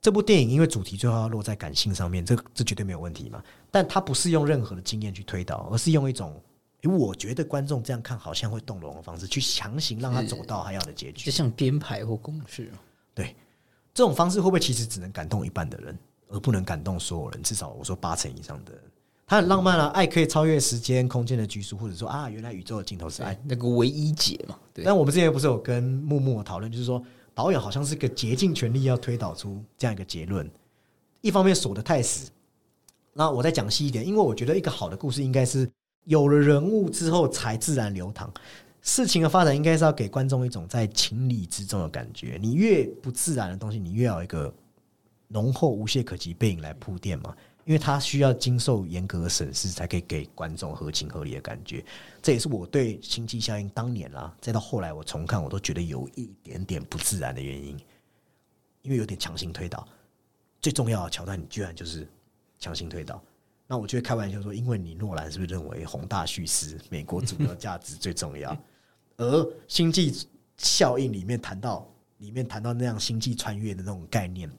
[0.00, 3.44] 这部电影因为主题最后要落在感性上面，这这绝对没有问题嘛。
[3.70, 6.42] 但它不是用任何的经验去推导，而是用一种。
[6.82, 12.70] 因为我觉得观众这样看好像会动容的方式，去强行让他走到他要的结局，就像编排或公式。
[13.12, 13.34] 对，
[13.92, 17.42] 这种方式会不会其实只能感动一半的人，而不能感动所有人？
[17.42, 18.82] 至少我说八成以上的人，
[19.26, 24.56] 他很浪漫啊，爱可以超越时间空间的拘束，或者说啊，原来宇宙的尽头是爱，那个唯一解嘛。
[24.72, 24.84] 对。
[24.84, 27.02] 但我们之前不是有跟木木讨论，就是说
[27.34, 30.48] 导演好像是个竭尽全力要推导出这样一个结论，
[31.22, 32.30] 一方面锁得太死。
[33.12, 35.68] 那我再讲细一点，因为我觉得一个好的故事应该是。
[36.08, 38.32] 有了人物之后才自然流淌，
[38.80, 42.38] 事情的发展应该是要给观众一种在情理之中的感觉。
[42.40, 44.52] 你越不自然的东西，你越要一个
[45.28, 47.36] 浓厚无懈可击背影来铺垫嘛。
[47.66, 51.84] 因为它需要经受严格的审视，才可以给观众合情合理的感觉。
[52.22, 57.78] 这也是我对《星际效应》当年啦，再到后来我重看，我都觉得有一点点不自然的原因，
[58.80, 59.86] 因为有点强行推导。
[60.62, 62.08] 最重要的桥段，你居然就是
[62.58, 63.22] 强行推导。
[63.70, 68.56] 那我就会开玩笑说，因为你诺兰是不是认为宏大叙事、美国主要价值最重要？
[69.18, 70.26] 而《星际
[70.56, 74.50] 效应》里面谈到，里面谈到那样星际穿越的那种概念，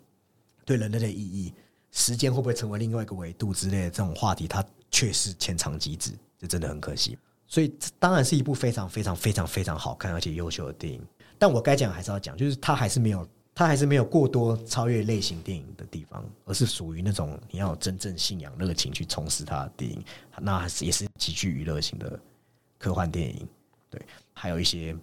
[0.63, 1.53] 对人类的意义。
[1.91, 7.17] 时间会不会成为另外一个维度之类的这种话题，它却是牵肠极止，这真的很可惜。
[7.47, 11.01] 所以当然是一部非常非常非常非常好看而且优秀的电影。
[11.39, 13.27] 但我该讲还是要讲，就是它还是没有，
[13.59, 20.01] 它还是没有过多超越类型电影的地方，而是属于那种你要有真正信仰、热情去从事它的电影，
[20.39, 22.17] 那也是极具娱乐性的
[22.77, 23.45] 科幻电影。
[23.89, 24.95] 对，还有一些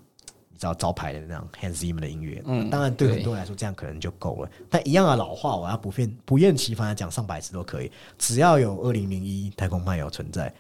[0.51, 0.59] 你。
[0.59, 4.51] 知道招牌的那样 Hans Zimmer 的音乐，嗯，当然对很多人来说这样可能就够了。
[4.71, 7.93] 但一样的老话，我要不厌不厌其烦的讲上百次都可以。
[8.17, 10.51] 只要有二零零一太空漫游存在，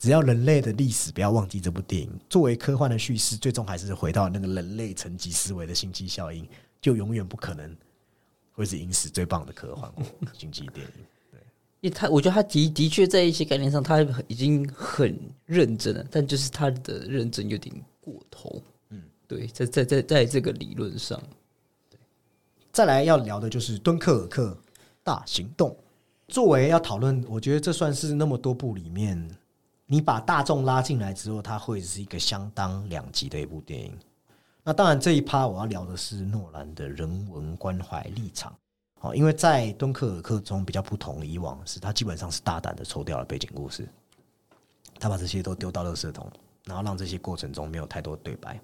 [0.00, 6.44] 只要人类的历史不要忘记这部电影，作为科幻的叙事，最终还是回到那个人类层级思维的星际效应，
[6.86, 7.76] 就永远不可能
[8.52, 9.92] 会是影史最棒的科幻
[10.32, 11.04] 星际电影。
[11.82, 18.62] 对，他我觉得他的的确在一些概念上他已经很认真了，但就是他的认真有点过头。
[19.26, 21.20] 对，在在在在这个理论上，
[21.90, 21.98] 对，
[22.70, 24.56] 再来要聊的就是《敦刻尔克
[25.02, 25.70] 大行动》。
[26.28, 29.28] 作为要讨论，我觉得这算是那么多部里面，
[29.86, 33.98] 你把大众拉进来之后，它会是一个相当两极的一部电影。
[34.68, 38.52] 那当然，这一趴我要聊的是诺兰的人文关怀立场。
[38.98, 43.88] 好，因为在《敦刻尔克》中比较不同以往，是他基本上是大胆的抽掉了背景故事，
[44.98, 46.28] 他把这些都丢到垃圾桶，
[46.64, 48.60] 然后让这些过程中没有太多对白。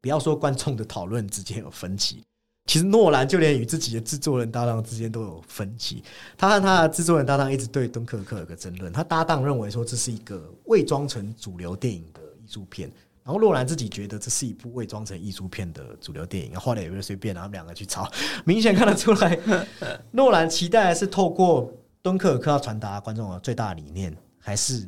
[0.00, 2.22] 不要说观众的讨论之间有分歧，
[2.66, 6.04] 其实诺兰就连与自己的制作人搭档之间都有分歧。
[6.38, 8.92] 他和他的制作人搭档一直对《敦刻尔克》有个争论。
[8.92, 12.88] 他搭档认为说这是一个伪装成主流电影的艺术片，
[13.24, 16.54] 然后洛兰自己觉得这是一部伪装成艺术片的主流电影。
[16.60, 18.08] 后来也不是随便，然后两个去吵，
[18.44, 19.38] 明显看得出来，
[20.12, 21.66] 诺兰期待是透过
[22.02, 24.86] 《敦刻尔克》要传达观众的最大理念，还是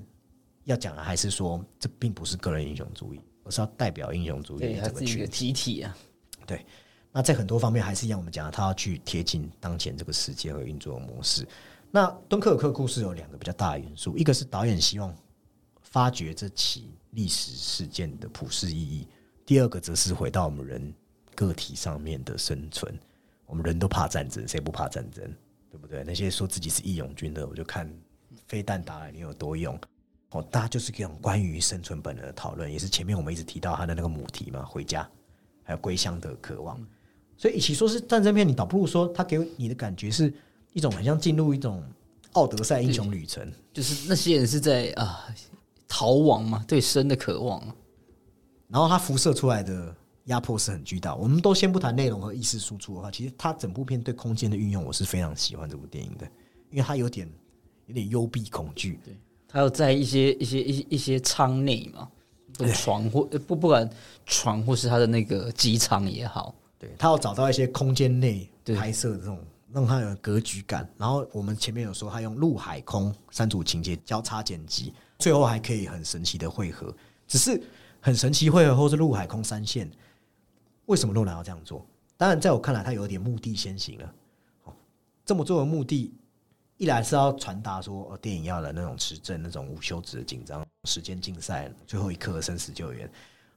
[0.64, 3.20] 要讲的，还是说这并不是个人英雄主义？
[3.42, 5.96] 而是要代表英雄主义这个群集体啊，
[6.46, 6.64] 对。
[7.12, 11.48] 那在很多方面还是一样，我们讲他要去贴近当前这个世界和运作模式。
[11.90, 15.14] 那敦刻尔克故事有两个比较大的元素，一个是导演希望
[15.80, 19.08] 发掘这起历史事件的普世意义，
[19.46, 20.94] 第二个则是回到我们人
[21.34, 22.96] 个体上面的生存。
[23.46, 25.24] 我们人都怕战争，谁不怕战争？
[25.70, 26.04] 对不对？
[26.04, 27.90] 那些说自己是义勇军的，我就看
[28.46, 29.78] 飞弹打来你有多勇。
[30.30, 35.08] 哦，大家就是这种关于生存本能的讨论，也是前面我们一直提到他的那个母题嘛，回家，
[35.62, 36.78] 还有归乡的渴望。
[37.38, 40.32] 所以，与其说是战争片，你倒不如说他给你的感觉是
[40.74, 41.82] 一种很像进入一种
[42.32, 45.26] 奥德赛英雄旅程，就是那些人是在啊
[45.88, 47.62] 逃亡嘛，对生的渴望。
[48.68, 49.94] 然后它辐射出来的
[50.24, 51.14] 压迫是很巨大。
[51.14, 56.26] 我们都先不谈内容和意识输出的话，其实它整部片对空间的运用，我是非常喜欢这部电影的，
[56.70, 57.30] 因为它有点
[57.86, 58.98] 有点幽闭恐惧。
[59.04, 59.16] 对。
[59.48, 62.10] 它有在一些一些一一些舱内嘛，
[62.74, 63.88] 床或不不管
[64.26, 69.38] 床或是它的那个机舱也好，对它要找到一些空间内拍摄的这种
[69.72, 70.86] 让它有格局感。
[70.98, 76.94] 然后我们前面有说它用陆海空三组情节交叉剪辑，最后还可以很神奇的汇合。
[77.26, 77.62] 只是
[78.00, 79.90] 很神奇汇合或是陆海空三线，
[80.86, 81.84] 为什么诺兰要这样做？
[82.16, 84.14] 当然，在我看来，他有点目的先行了。
[85.24, 86.14] 这么做的目的。
[86.78, 93.10] 一来是要传达说，电影要的那种持证、那种无休止的紧张、时间竞赛、最后一刻生死救援。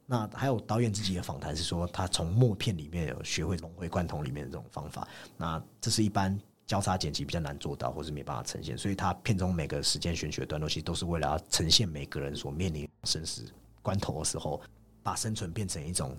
[0.06, 5.06] 那还有导演自己的访谈是说，他从默片里面有学会融会贯通里面的这种方法。
[5.36, 6.40] 那这是一般
[6.70, 8.78] 交叉剪辑比较难做到，或是没办法呈现。
[8.78, 13.44] 所以他片中每个时间选取的段落，其实都是为了要呈现每个人所面临生死
[13.82, 14.62] 关头的时候，
[15.02, 16.16] 把生存变成一种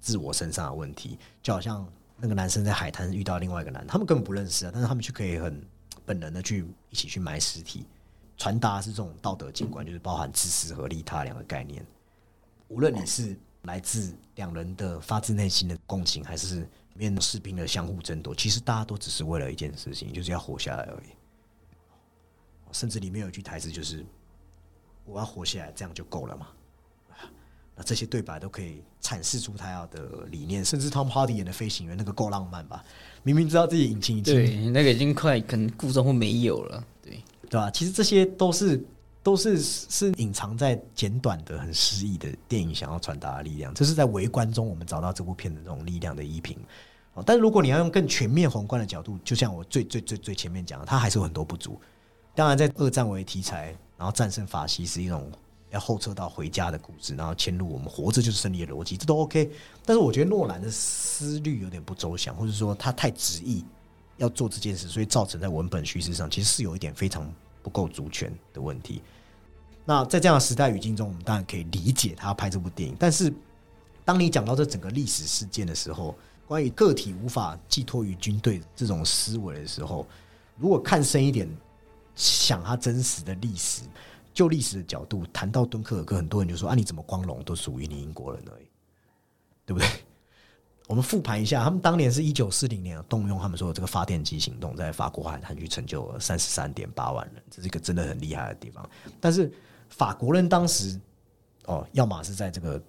[0.00, 1.18] 自我身上的问题。
[1.42, 1.86] 就好像
[2.16, 5.62] 那个男生在海滩遇到另外一个男，他们根本不认识啊，但是他们却可以很。
[6.06, 7.86] 本能的去一起去埋尸体，
[8.36, 11.86] 传达是这种道德景观，就是包含自私和利他两个概念。
[12.66, 16.68] 无论你是来自两人的发自内心的共情，还是
[17.00, 21.08] 面士兵的相互争夺，其实大家都只是为了一件事情，就是要活下来而已。
[22.72, 24.04] 甚至里面有一句台词，就是
[25.06, 26.48] “我要活下来，这样就够了嘛。”
[27.74, 30.62] 那这些对白都可以阐释出他要的理念。
[30.62, 32.84] 甚至 Tom Hardy 演的飞行员，那个够浪漫吧？
[33.22, 37.70] 明明知道自己引擎已经对那个已经快可能故障或没有了，对对吧？
[37.70, 38.84] 其实这些都是
[39.22, 43.74] 都是是隐藏在简短的、很诗意的电影想要传达的力量。
[43.74, 46.56] 这是在围观中我们找到这部片的这种力量的依凭。
[47.14, 51.80] 哦，但是如果你要用更全面宏观的角度，就像我最最最最前面讲的，它还是有很多不足。
[52.34, 55.30] 当然，在二战为题材，然后战胜法西是一种
[55.70, 59.50] 要后撤到回家的故事，然后迁入我们活着就是胜利的逻辑，这都 OK。
[59.84, 63.64] 但是我觉得诺兰的思虑有点不周详，或者说他太执意
[64.16, 67.28] 要做这件事，所以造成在文本叙事上其实是有一点非常
[67.62, 69.02] 不够足全的问题。
[69.84, 73.32] 那在这样的时代语境中，我们当然可以理解他拍这部电影，但是
[74.04, 76.14] 当你讲到这整个历史事件的时候，
[76.50, 80.04] 关于个体无法寄托于军队这种思维的时候，
[80.56, 81.48] 如果看深一点，
[82.16, 83.82] 想他真实的历史，
[84.34, 88.66] 就历史的角度谈到敦刻尔克，很多人就说啊，你怎么光荣都属于你英国人而已，
[89.64, 89.88] 对不对？
[90.88, 98.90] 我们复盘一下，他们当年是一九四零年动用他们说的这个发电机行动，在法国海滩去成就了三十三点八万人，这是一个真的很厉害的地方。
[99.20, 99.52] 但是
[99.88, 101.00] 法国人当时
[101.66, 102.82] 哦，要么是在这个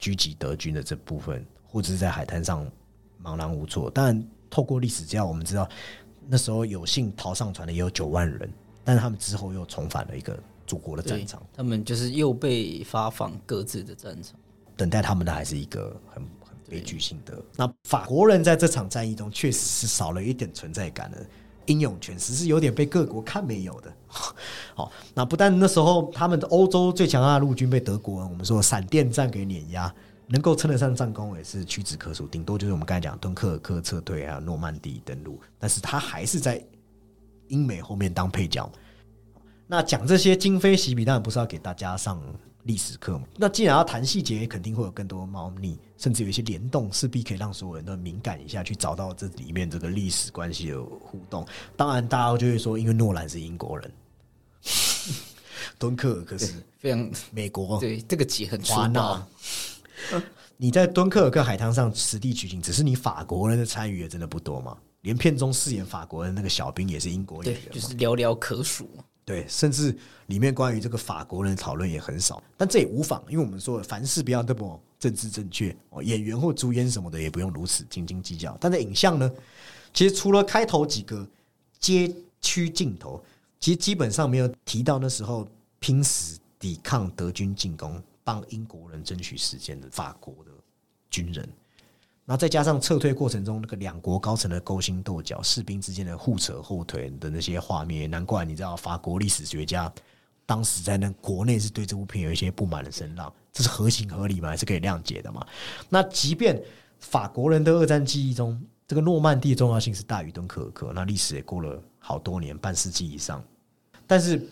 [0.00, 2.68] 狙击德军的这部分，或者是在海滩上
[3.28, 3.90] 茫然无措。
[3.90, 5.68] 当然，透过历史资料，我们知道
[6.26, 8.50] 那时候有幸逃上船的也有九万人，
[8.84, 14.34] 但是他们之后又重返了一个祖国的战场，他们就是又被发放各自的战场，
[14.76, 16.22] 等待他们的还是一个很。
[16.70, 21.16] 悲剧性的那法国人在这场战役中确实是少了一点存在感的，
[21.64, 23.90] 英勇确实是有点被各国看没有的。
[24.76, 29.90] 好，那不但那时候他们的欧洲最强大的陆军被德国人我们说闪电战给碾压，
[30.28, 36.64] 能够称得上战功也是屈指可数，顶多就是我们刚才讲敦刻尔克撤退啊，诺曼底登陆，但是他还是在
[37.48, 38.70] 英美后面当配角。
[39.66, 42.22] 那讲这些今非昔比，当然不是要给大家上。
[42.64, 51.46] 历史课嘛，那既然要谈细节，肯定会有更多猫腻，甚至有一些联动，势必可以让所有人都敏感一下，去找到这里面这个历史关系的互动。
[51.78, 53.90] 当然，大家就会说，因为诺兰是英国人，
[55.78, 59.26] 敦刻尔克是非常美国，对这个节很华纳。
[60.56, 64.76] 你在敦刻尔克海滩上实地取景，只是你法国人的参与也真的不多嘛？
[65.02, 68.88] 连片中饰演法国人那个小兵也是英国演员，就是寥寥可数。
[69.24, 78.56] 对，甚至里面关于这个法国人的讨论也很少，但这也无妨，因为我们说凡事不要那么政治正确哦，演员或主演什么的也不用如此斤斤计较。
[78.58, 79.30] 但在影像呢，
[79.92, 81.28] 其实除了开头几个
[81.78, 83.22] 街区镜头，
[83.60, 85.46] 其实基本上没有提到那时候
[85.78, 90.50] 拼死抵抗德军进攻、帮英国人争取时间的法国的
[91.08, 91.48] 军人。
[92.26, 99.90] 那再加上撤退过程中那个两国高层的勾心斗角、士兵之间的互扯后腿的那些画面，难怪你知道法国历史学家
[100.44, 104.50] 当时在那国内是对这部片有一些不满的声浪，这是合情合理吗？
[104.50, 105.46] 还是可以谅解的嘛？
[105.88, 106.62] 那即便
[106.98, 113.42] 法国人的二战记忆中，这个诺曼底的重要性是大于敦刻尔克，那历史也过了好多年，半世纪以上。
[114.06, 114.46] 但是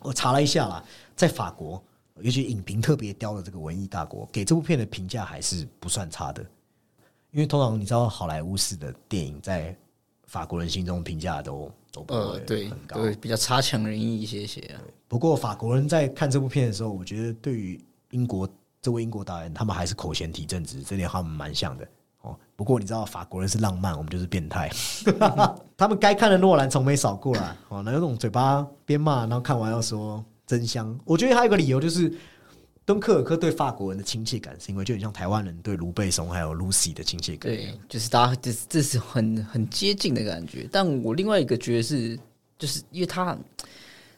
[0.00, 0.82] 我查了一下啦，
[1.14, 1.82] 在法国，
[2.22, 6.44] 尤其影评特别刁的这个文艺大国，给这部片的评价还是不算差的。
[7.30, 9.76] 因为通常你知道好莱坞式的电影在
[10.26, 14.62] 法国人心中评价都都不会很高，对比较差强人意一些些。
[15.06, 17.78] 不过法国人在看这部片的时候，我觉得对于
[18.10, 18.48] 英国
[18.80, 21.88] 这位英国导演，他们还是口嫌体正直，这点他们蛮像的
[22.22, 22.38] 哦。
[22.56, 24.70] 不过你知道法国人是浪漫，我们就是变态，
[25.76, 27.82] 他们该看的诺兰从没少过啦哦。
[27.82, 30.98] 那有种嘴巴边骂，然后看完要说真香。
[31.04, 32.12] 我觉得还有一个理由就是。
[32.88, 37.52] 敦刻尔克对法国人的亲切感，是因为就很像台湾人对卢贝松还有 Lucy 的亲切感。
[37.52, 40.66] 对，就是大家这这是很很接近的感觉。
[40.72, 42.18] 但我另外一个觉得是，
[42.58, 43.36] 就是因为他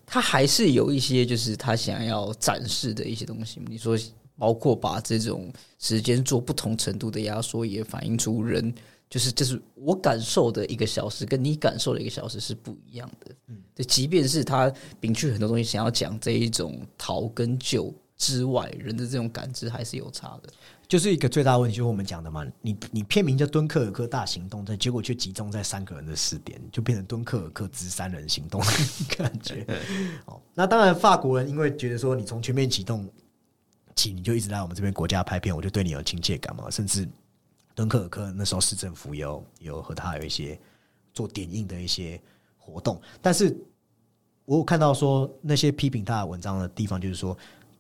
[0.07, 3.61] 他还是有一些就是他想要展示的一些东西。
[3.67, 3.99] 你说，
[4.39, 8.73] 包括把这种时间做不同程度的压缩，也反映出人
[9.11, 13.35] 就是就是我感受的一个小时，跟你感受的一个小时是不一样的。
[13.49, 17.93] 嗯，对，即便是他摒去很多东西，想要讲这一种逃跟救。
[18.17, 20.53] 之外，人的这种感知还是有差的。
[20.87, 28.67] 就是一个最大的问题，就是我们讲的嘛，你你片名叫《敦刻尔克大行动》，但结果却集中在三个人的试点，就变成敦刻尔克之三人行动的
[29.17, 29.67] 感觉。
[30.27, 33.09] 哦，那当然，法国人因为觉得说你从全面启动
[33.97, 36.71] 起，你就一直来我们这边国家拍片，我就对你有亲切感嘛。
[36.71, 37.09] 甚至
[37.81, 40.61] 敦刻尔克那时候市政府有有和他有一些
[41.15, 42.21] 做点映的一些
[42.59, 43.57] 活动，但是
[44.45, 47.35] 我有看到说那些批评他的文章的地方，就是说。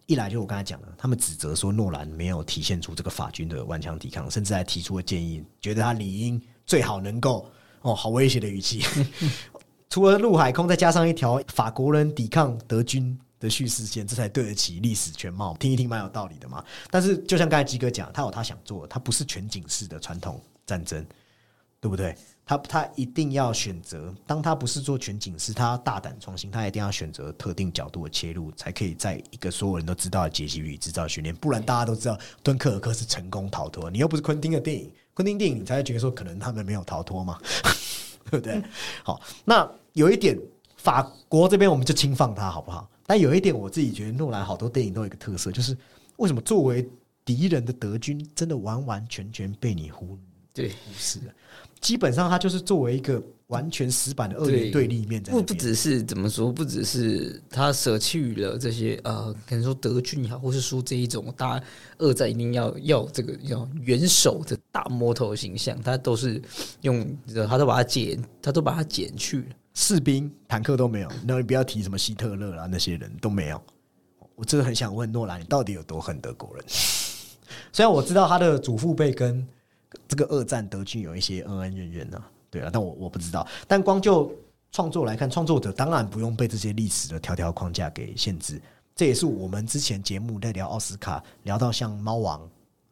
[0.07, 7.48] 一来就我刚才讲的，他们指责说诺兰没有体现出这个法军的顽强抵抗，甚至还提出了建议，觉得他理应最好能够
[7.82, 8.82] 哦，好威胁的语气。
[9.88, 15.57] 除了陆海空，再加上一条法国人抵抗德军的叙事线，这才对得起历史全貌。
[15.57, 16.64] 听一听蛮有道理的嘛。
[16.91, 21.05] 但是就像刚才基哥讲，他有他想做，他不是全景式的传统战争。
[21.82, 22.14] 对不对？
[22.45, 31.34] 他他一定要选择，当他不是做全景式，他大胆创新，他一定要选择特定角度的切入，才可以在一个所有人都知道的解析里制造悬念。
[31.34, 37.41] 不然大家都知道敦刻尔克是成功逃脱，你又不是昆汀的电影，昆汀电影你才会觉得说可能他们没有逃脱嘛，
[38.30, 38.62] 对不对？
[39.03, 40.38] 好，那有一点，
[40.76, 42.86] 法国这边我们就轻放他好不好？
[43.11, 45.76] 但有一点，我自己觉得诺兰好多电影都有一个特色，就是
[46.18, 46.88] 为什么作为
[47.24, 50.16] 敌人的德军，真的完完全全被你忽
[50.54, 51.34] 对忽视了。
[51.80, 55.32] 基本上，他就是作为一个完全死板的二元对立面在。
[55.32, 61.60] 不不只是怎么说，不只是他舍弃了这些呃，可能说德军也好，或是说这一种大
[61.98, 66.40] 二战一定要要这个要元首的大魔头形象，他都是
[66.82, 67.06] 用
[67.48, 69.46] 他都把它减，他都把它减去了。
[69.72, 73.60] 士兵、坦克都没有，那你不要提什么希特勒啦，那些人都没有。
[74.34, 76.64] 我真的很想问诺兰，你到底有多恨德国人？
[77.72, 79.46] 虽然我知道他的祖父辈跟
[80.09, 83.47] 这个二战德军有一些恩恩怨怨呢，对啊，但我我不知道。
[83.66, 84.32] 但光就
[84.72, 88.61] 创作来看，创作者当然不用被这些历史的条条框架给限制。
[88.95, 92.41] 这也是我们之前节目在聊奥斯卡，聊到像《猫王》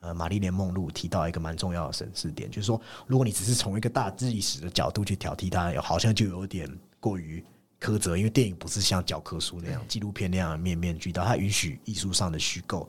[0.01, 6.69] 呃《玛丽莲梦露》提到一个蛮重要的审视点，就是说，如果你只是从一个大历史的角度去挑剔它，好像就有点
[6.99, 7.45] 过于
[7.81, 12.89] 苛责，因为电影不是像教科书那样、纪录片那样面面俱到，它允许艺术上的虚构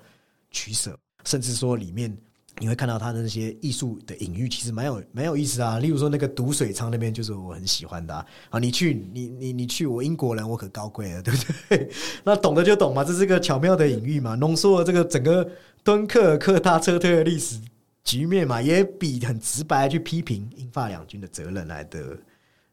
[0.51, 2.16] 取舍，甚至说里面。
[2.60, 5.80] 你会看到他的那些艺术的隐喻，其实蛮有蛮有意思啊。
[5.80, 8.14] 例如说那个毒水仓那边，就是我很喜欢的
[8.49, 8.60] 啊。
[8.60, 11.89] 你去，你你你去，我英国人，我可高贵了，对不对？
[12.24, 15.49] 那懂的就懂嘛，这是一个巧妙的隐喻嘛，浓缩了这个整个
[15.86, 17.57] 敦刻尔克大撤退的历史
[18.03, 22.18] 局面嘛，也比很直白去批评英法两军的责任来的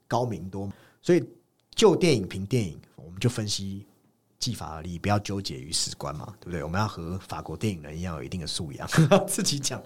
[0.09, 0.69] 高明多。
[1.01, 1.25] 所以
[1.77, 3.86] 就电影评电影，我们就分析。
[4.39, 6.63] 技法而立，不要纠结于史观嘛，对不对？
[6.63, 8.89] 我们要和法国电影人一样有一定的素养。
[9.27, 9.83] 自己讲。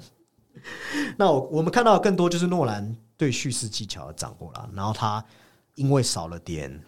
[1.17, 5.25] 那我我们看到更多就是诺兰对叙事技巧的掌握了，然后他
[5.77, 6.83] 因为少了点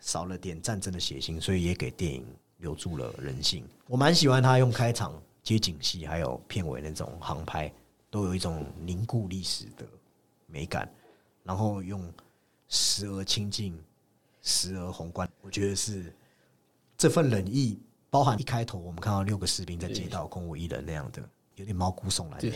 [0.00, 2.26] 少了点战争的血腥，所以也给电影
[2.58, 3.64] 留住了人性。
[3.86, 5.12] 我蛮喜欢他用开场
[5.42, 7.72] 街景戏，还有片尾那种航拍，
[8.10, 9.86] 都有一种凝固历史的
[10.46, 10.92] 美感，
[11.44, 12.12] 然后用
[12.68, 13.80] 时而清静，
[14.42, 16.12] 时而宏观，我觉得是。
[17.02, 17.76] 这份冷意
[18.10, 21.20] 包含一开头我们看到六个士兵在街道空无一人那样的，
[21.56, 22.38] 有点毛骨悚然。
[22.38, 22.52] 对，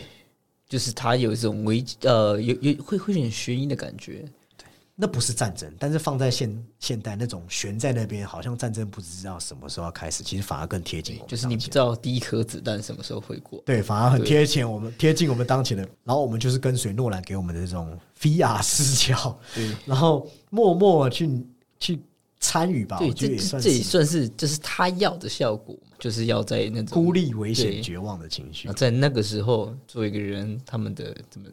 [0.69, 4.25] 就是他有一种危呃，有有会会有点悬疑的感觉。
[4.57, 11.19] 对，那不是战争，但是放在现现代那种悬在那边，好像战争不知道什么时候要开始，其实反而更贴近。
[11.27, 13.61] 就是你不知道第一颗子弹什么时候会过。
[13.67, 15.83] 对，反而很贴近我们贴近我们当前的。
[16.05, 21.45] 然后我们就是跟随诺兰给我们的这种 VR 视角，对，然后默默去
[21.81, 22.01] 去。
[22.39, 31.49] 参与吧，对，这也这也算是就是他要的效果，就是要在那种孤立、危险、绝望的情绪，在那个时候，做一个人他们的怎么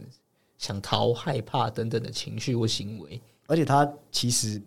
[0.58, 4.62] 想逃、害怕等等的情绪或行为，而且他其实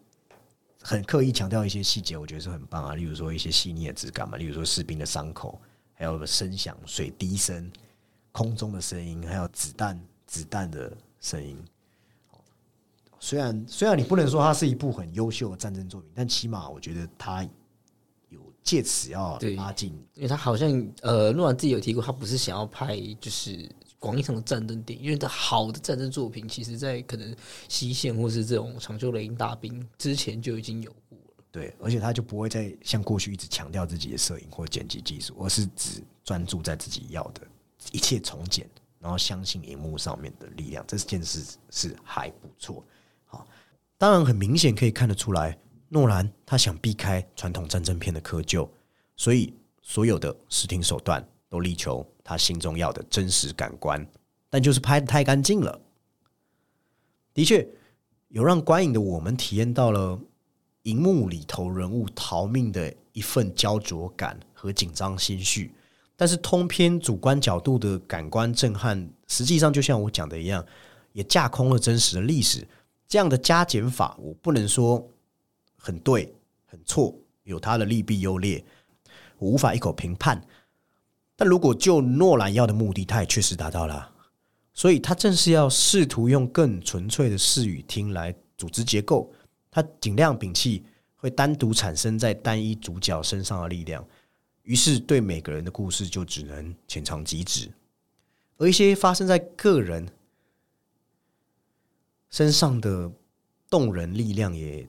[0.80, 5.60] 很刻意强调一些细节，我觉得是很棒啊，例如说一些细腻的质感嘛，例如说士兵的伤口，
[5.94, 7.70] 还有声响、水滴声、
[8.32, 11.56] 空中的声音，还有子弹、子弹的声音。
[13.26, 17.42] 虽然虽然你不能说它是一部很优秀的战争作品，但起码我觉得它
[18.28, 20.70] 有借此要拉近，因为他好像
[21.02, 23.68] 呃，诺兰自己有提过，他不是想要拍就是
[23.98, 27.34] 广义上的战争电影，因为他好的战争作品，其实在可能
[27.68, 31.44] 西线或是这种长袖雷鹰大兵之前就已经有过了。
[31.50, 37.40] 对，而且他就不会再像过去一直强调自己的摄影或剪辑技术，而是只专注在自己要的
[37.90, 38.70] 一切重剪，
[39.00, 42.84] 然后相信荧幕上面的力量，这件事是还不错。
[43.98, 48.68] 当然，很明显可以看得出来，诺兰他想避开传统战争片的窠臼，
[49.16, 54.06] 所以所有的视听手段都力求他心中要的真实感官，
[54.50, 55.80] 但就是拍的太干净了。
[57.32, 57.66] 的确，
[58.28, 60.20] 有让观影的我们体验到了
[60.82, 65.72] 荧幕里头人物逃命的一份焦灼感和紧张心绪，
[66.16, 70.62] 但是通篇主观角度的感官震撼，实际上就像我讲的一样，
[71.12, 72.68] 也架空了真实的历史。
[73.08, 75.08] 这样的加减法，我不能说
[75.76, 76.34] 很对
[76.64, 78.64] 很错，有它的利弊优劣，
[79.38, 80.42] 我无法一口评判。
[81.36, 84.10] 但如果就诺兰要的目的，他也确实达到了，
[84.72, 89.32] 所以他正是要试图用更纯粹的视与听来组织结构，
[89.70, 90.84] 他尽量摒弃
[91.14, 94.04] 会单独产生在单一主角身上的力量，
[94.62, 97.70] 于是对每个人的故事就只能浅尝即止，
[98.56, 100.08] 而一些发生在个人。
[102.30, 103.10] 身上的
[103.70, 104.86] 动人力量也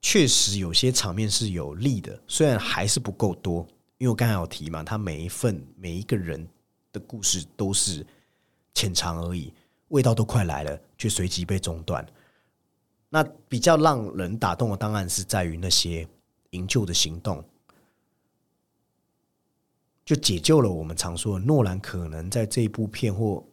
[0.00, 3.66] 确实有些场面是有力的，虽然还是不够多。
[3.98, 6.44] 因为我刚才有提嘛，他每一份每一个人
[6.92, 8.04] 的故事都是
[8.74, 9.54] 浅尝而已，
[9.88, 12.04] 味道都快来了，却随即被中断。
[13.08, 16.08] 那比较让人打动的，当然是在于那些
[16.50, 17.44] 营救的行动，
[20.04, 23.44] 就解救了我们常说的诺兰可能在这一部片或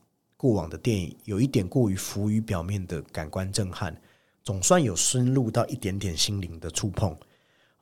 [0.41, 3.93] 过往的电影有一点过于浮于表面的感官震撼，
[4.41, 7.13] 总算有深入到一点点心灵的触碰。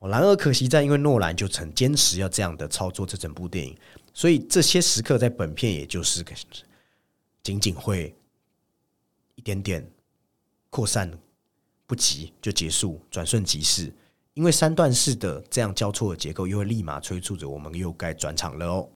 [0.01, 3.77] 然而可惜在，因为诺兰就曾坚持要这样的操作这整部电影，
[4.11, 6.25] 所以这些时刻在本片也就是
[7.43, 8.15] 仅仅会
[9.35, 9.87] 一点点
[10.71, 11.11] 扩散。
[11.85, 13.93] 不急就结束，转瞬即逝。
[14.33, 18.89] 因为三段式的这样交错的结构，又会立马催促着我们又该转场了哦。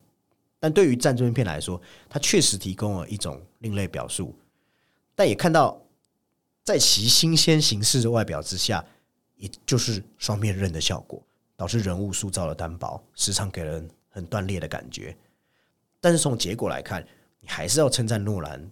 [0.62, 4.36] 但对于战争片来说，它确实提供了一种另类表述，
[5.16, 5.82] 但也看到
[6.64, 8.86] 在其新鲜形式的外表之下，
[9.38, 11.20] 也就是双面刃的效果，
[11.58, 15.18] 导致人物塑造的单薄，时常给人很断裂的感觉。
[16.00, 17.04] 但是从结果来看，
[17.40, 18.72] 你还是要称赞诺兰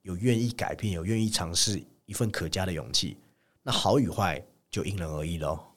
[0.00, 3.18] 有愿意改变、有愿意尝试一份可嘉的勇气。
[3.62, 5.67] 那好与坏就因人而异喽。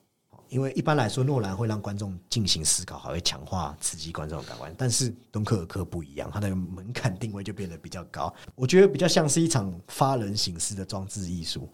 [0.51, 4.75] 因为一般来说，诺兰会让观众进行思考，还会强化、刺激观众感官。
[4.77, 8.33] 但是敦刻尔克不一样，它的门槛定位就变得比较高。
[8.53, 11.69] 我觉得比较像是一场发人省思的装置艺术，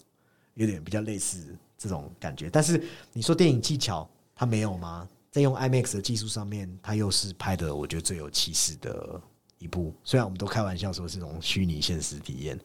[0.54, 2.48] 有点比较类似这种感觉。
[2.48, 2.80] 但是
[3.12, 5.08] 你说电影技巧，它没有吗？
[5.32, 9.20] 在用 IMAX 的技术上面，它又是拍的我觉得最有气势的
[9.58, 9.92] 一部。
[10.04, 12.56] 虽然我们都开玩笑说是种虚拟现实体验，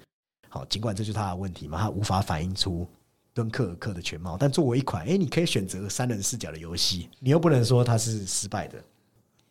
[0.47, 2.87] 好，尽管这就是它的问题嘛，它无法反映出。
[3.33, 8.83] 敦刻尔克的全貌，但作为一款，哎，你可以选择三人视角的游戏，你又不能说它是失败的。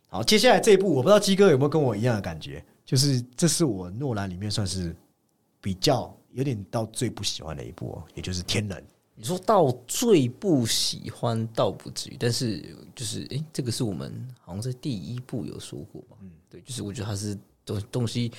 [0.06, 4.94] 好，接下来这一部，我不知道鸡哥有没有跟我一样的感觉，就是这是我诺兰里面算是
[5.60, 8.78] 比较有点到最不喜欢的一部，也就是《天人》。
[9.14, 16.16] 你说到最不喜欢，倒不至于，但是就是，哎，这个是我们好像在第一部有说过吧？
[16.22, 18.30] 嗯，对，就是我觉得它是东东西。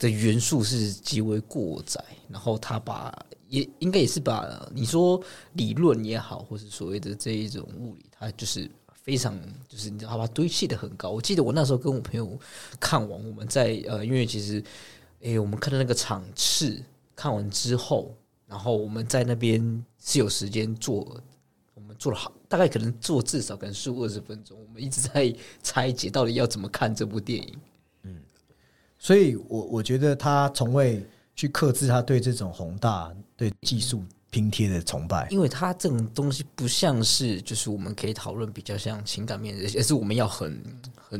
[0.00, 3.14] 的元素是极为过载，然后他把
[3.48, 5.22] 也应该也是把你说
[5.52, 9.38] 理论也好，或是所谓的这一种物理，它就是非常
[9.68, 11.10] 就是你知道把堆砌的很高。
[11.10, 12.38] 我记得我那时候跟我朋友
[12.80, 14.64] 看完，我们在呃，因为其实
[15.20, 16.82] 诶，我们看的那个场次
[17.14, 18.14] 看完之后，
[18.46, 21.20] 然后我们在那边是有时间做，
[21.74, 25.30] 我们做了好大概可能做至少可能十五二十分钟，我们一直在
[25.62, 27.54] 拆解到底要怎么看这部电影。
[29.02, 31.02] 所以，我我觉得他从未
[31.34, 40.62] 去克制他对这种宏大、对技术拼贴的崇拜，因为他这种东西不像是就是我们可以讨论比较像情感面的，而是我们要很
[40.94, 41.18] 很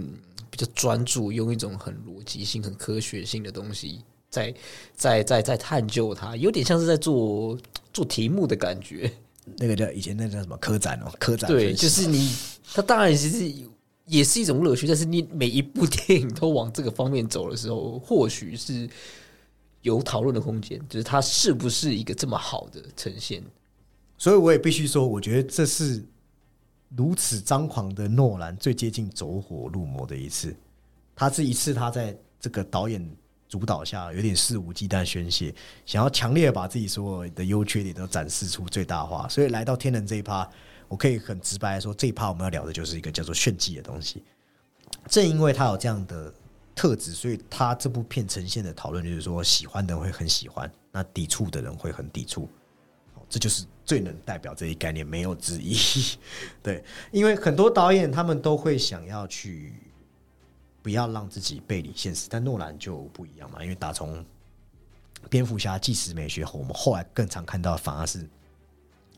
[0.50, 4.54] 比较专注，用一种很逻辑性、很科学性的东西，在
[4.94, 7.58] 在在在探究它，有点像是在做
[7.94, 9.10] 做题目的感觉。
[9.56, 12.30] 那个叫以前那叫什么科展哦，科展对，就是你，
[12.74, 13.70] 他当然其实。
[14.10, 18.90] 也是一种乐趣，但是你每一部电影都往这个方面走的时候，或许是
[19.82, 23.40] 有讨论的空间，就是它是不是一个这么好的呈现。
[24.18, 26.04] 所以我也必须说，我觉得这是
[26.96, 30.56] 如此张狂的诺兰最接近走火入魔的一次。
[31.14, 33.08] 他是一次他在这个导演
[33.48, 35.54] 主导下，有点肆无忌惮宣泄，
[35.86, 39.28] 想要强烈把自己所有的优缺点都展示出最大化。
[39.28, 40.50] 所以来到天人这一趴。
[40.90, 44.24] 我可以很直白的说，这一趴我们要聊的就是一个叫做炫技的东西。
[45.06, 46.34] 正因为他有这样的
[46.74, 52.50] 特质，所以他这部片呈现的讨论就是说，喜欢的人会很喜欢，那抵触的人会很抵触。
[53.28, 55.78] 这就是最能代表这一概念，没有之一。
[56.60, 56.82] 对，
[57.12, 59.72] 因为很多导演他们都会想要去
[60.82, 63.62] 不要让自己背离现实，但诺兰就不一样嘛。
[63.62, 64.26] 因为打从
[65.28, 68.28] 蝙蝠侠纪实美学后，我们后来更常看到反而是。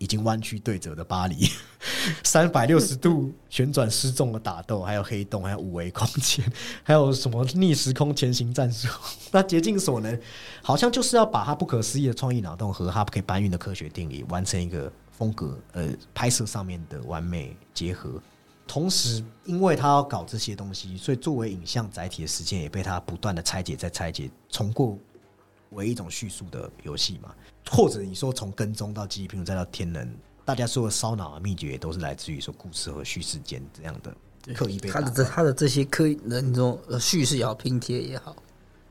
[0.02, 1.48] 已经弯曲对折的巴黎，
[2.24, 6.44] 三百六十度旋转失重的打斗，还有黑洞，还有五维空间，
[6.82, 8.88] 还有什么逆时空前行战术？
[9.30, 10.20] 那竭尽所能，
[10.60, 18.20] 好像就是要把他不可思议的创意脑洞和他可以搬运的科学定理，完成一个风格呃拍摄上面的完美结合。
[18.66, 24.98] 同时，因为他要搞这些东西，所以作为影像载体的时间也被他不断的拆解、再拆解、重构
[25.70, 27.32] 为一种叙述的游戏嘛。
[27.70, 34.14] 或者你说从跟踪到记忆拼图再到天人，大家说的烧脑的秘诀都是来自于说故事和叙事间这样的
[34.54, 38.34] 刻意被他的这他的这些刻意那种叙事也好拼贴也好，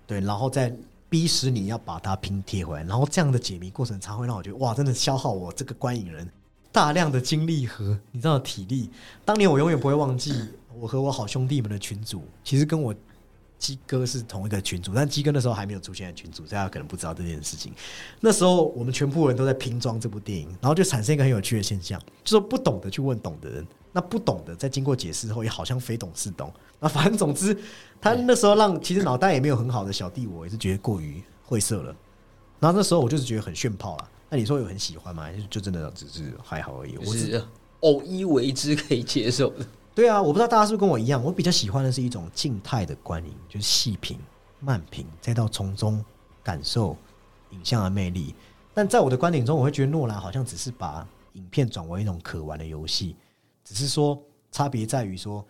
[0.07, 0.74] 对，然后再
[1.09, 6.28] 逼使你要把它拼贴回来，然后这样的解谜过程才会让我觉得哇，真的消耗我这个观影人
[6.72, 8.89] 大量的精力和你知道体力。
[9.26, 10.34] 当年我永远不会忘记
[10.80, 12.95] 我和我好兄弟们的群组，其实跟我。
[13.62, 17.72] 鸡哥是同一个群主，但鸡哥那时候还没有出现在群主，大家可能不知道这件事情。
[18.20, 26.51] 那时候我们全部人都在拼装这部电影，然后就产生一个很有趣的现象，就是不懂得去问懂的人，那不懂的在经过解释后，也好像非懂是懂。
[26.80, 27.55] 那反正总之，
[28.01, 31.95] 他那时候让其实脑袋也没有很好的小弟，我也是觉得过于晦涩了。
[32.59, 34.09] 然后那时候我就是觉得很炫炮啦。
[34.28, 35.28] 那你说有很喜欢吗？
[35.51, 36.97] 就真的只是还好而已。
[36.97, 37.43] 我是
[37.82, 39.66] 偶一为之可以接受的。
[39.93, 44.17] 对啊，我不知道大家是不是跟我一样，我比较喜欢的是一种静态的观影，就是细品、
[44.59, 46.03] 慢品，再到从中
[46.41, 46.95] 感受
[47.49, 48.33] 影像的魅力。
[48.73, 53.17] 但在我的观点中，我会觉得诺兰好像只是把影片转为一种可玩的游戏，
[53.65, 54.17] 只是说
[54.49, 55.45] 差别在于说，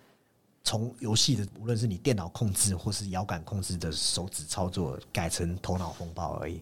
[0.64, 6.62] 从游戏的无论是你电脑控制或是遥感控制的手指操作，改成头脑风暴而已。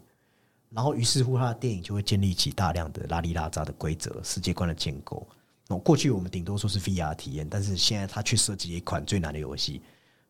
[0.69, 5.25] 然后，于是乎，他的电影就会建立起大量的拉里拉扎的规则、世界观的建构。
[5.69, 9.81] 哦，过去我们顶多说是 VR 体验，但是现在他去设计一款最难的游戏，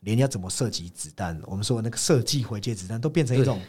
[0.02, 3.60] 连要怎么设计子弹，我们说那个设计回接子弹都变成一种，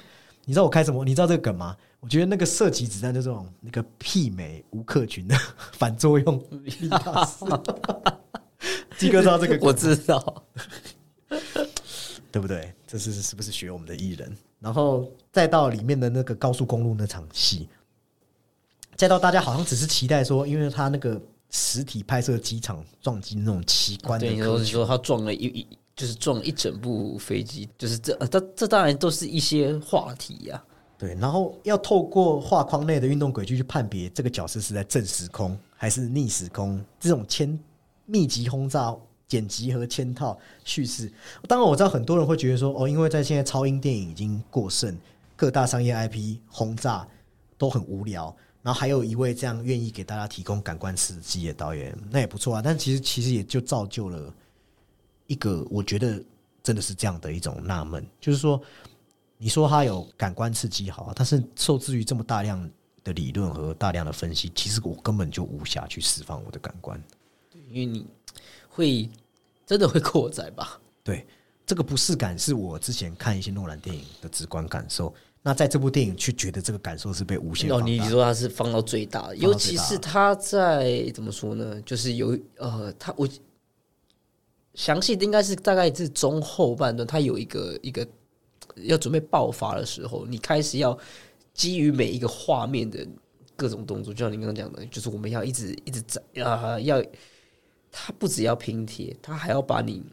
[0.45, 1.05] 你知道我开什么？
[1.05, 1.77] 你知道这个梗吗？
[2.01, 5.37] 我觉得那个射击子弹就这种那个媲美吴克群的
[5.73, 7.45] 反作用力 大师。
[8.99, 10.45] 鸡哥知道这个梗我知道，
[12.33, 12.75] 对不对？
[12.87, 14.37] 这是是不是学我们的艺人？
[14.59, 17.69] 然后再到里面的那个高速公路那场戏，
[18.97, 21.21] 再到大家好像只是期待说，因为他那个
[21.51, 30.63] 实体拍摄机场撞击那种奇观的对，你科学，说他撞了一一，就是撞了一整部飞机，就是这呃这这当然都是一些话题呀、
[30.97, 37.59] 对，然后要透过画框内的运动轨迹去判别这个角色是在正时空还是逆时空，这种千
[38.07, 38.95] 密集轰炸、
[39.27, 41.11] 剪辑和嵌套叙事。
[41.49, 44.97] 当然，我知道很多人会觉得说，哦，因为在现在超英电影已经过剩，
[45.37, 47.07] 各大商业 IP 轰炸
[47.59, 48.35] 都很无聊。
[48.63, 52.63] 然后还有一位这样愿意给大家提供感官刺激的导演，那也不错啊。
[52.63, 54.33] 但其实其实也就造就了
[55.27, 56.23] 一个，我觉得
[56.63, 58.61] 真的是这样的一种纳闷，就是说，
[59.39, 62.71] 你说他有感官刺激好啊，但是受制于这么大量
[63.03, 67.03] 的理论和大量的分析，其实我根本就无暇去释放我的感官。
[67.71, 68.07] 因为你
[68.69, 69.09] 会
[69.65, 70.79] 真的会过载吧？
[71.03, 71.27] 对，
[71.65, 75.15] 这个不适感是我之前看一些诺兰电影的直观感受。
[75.43, 77.81] 那在这部电影去觉得这个感受是被无限哦。
[77.81, 81.81] 你说他是放到最大的，尤其是他在怎么说呢？
[81.83, 83.27] 就是有呃，他我
[84.75, 88.07] 详细的应该是大概是中后半段，他有一个一个
[88.77, 90.97] 要准备爆发的时候，你开始要
[91.55, 93.07] 基于每一个画面的
[93.57, 97.03] 各种动作，就像你刚刚讲的，就是我们要一直一直在啊、要
[97.91, 100.05] 他不只要拼贴，他还要把你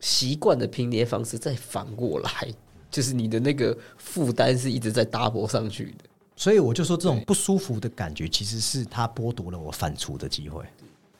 [0.00, 2.54] 习惯的拼贴方式再反过来，
[2.96, 6.04] 就是你的那个负担是一直在 double 上去的。
[6.34, 10.64] 所以我就说，这种不舒服的感觉，其实是他剥夺了我反刍的机会。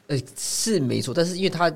[0.06, 1.70] 呃，是没错，但是因为他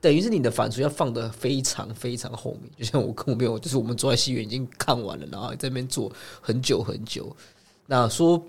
[0.00, 7.36] 等于是你的反刍要放的非常非常后面，就像我跟我朋友，就是我们坐在戏院已经看完了，然后在那边坐很久很久。
[7.86, 8.42] 那说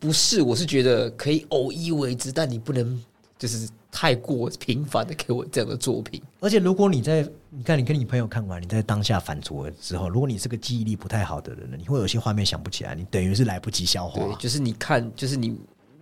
[0.00, 3.00] 不是，我是觉得可以偶一为之，但你不能
[3.38, 6.20] 就是太过频繁的给我这样的作品。
[6.40, 14.24] 而且，如果你在你看你跟你朋友看完，你在当下反刍了之后，如果你是个记忆力不太好的人呢，你会有些画面想不起来，你等于是来不及消化。
[14.24, 15.58] 对，就是你看，就是你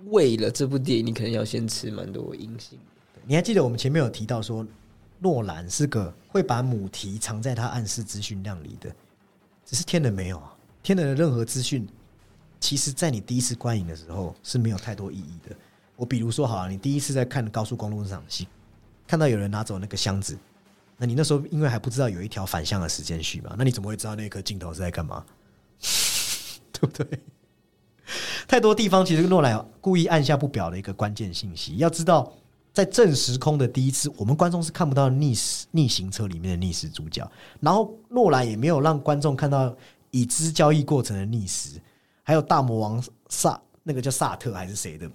[0.08, 2.78] 为了这部电影，你可能要先吃蛮多阴性。
[3.24, 4.66] 你还记得我们前面有提到说，
[5.20, 8.94] 诺兰是个会把母题藏在他暗示资讯量里的，
[9.64, 10.54] 只是天人没有啊。
[10.82, 11.88] 天人的任何资讯，
[12.60, 15.56] 其实在你第一次观影的时候是没有太多意义的。
[15.96, 18.46] 我比如说，好了，你第一次在看高速公路那场戏，
[19.06, 20.38] 看到有人拿走那个箱子，
[20.98, 25.24] 那你那时候因为还不知道有一条反向的时间序嘛，那你怎么会知道那颗镜头是在干嘛？
[26.72, 27.06] 对不对？
[28.46, 31.76] 太多地方其实诺兰故意按下不表的一个关键信息。
[31.76, 32.32] 要知道，
[32.72, 37.30] 在正时空的第一次，我们观众是看不到逆时逆行车里面的逆时主角，
[37.60, 39.76] 然后诺兰也没有让观众看到
[40.10, 41.80] 已知交易过程的逆时，
[42.22, 45.10] 还有大魔王萨那个叫萨特还是谁的，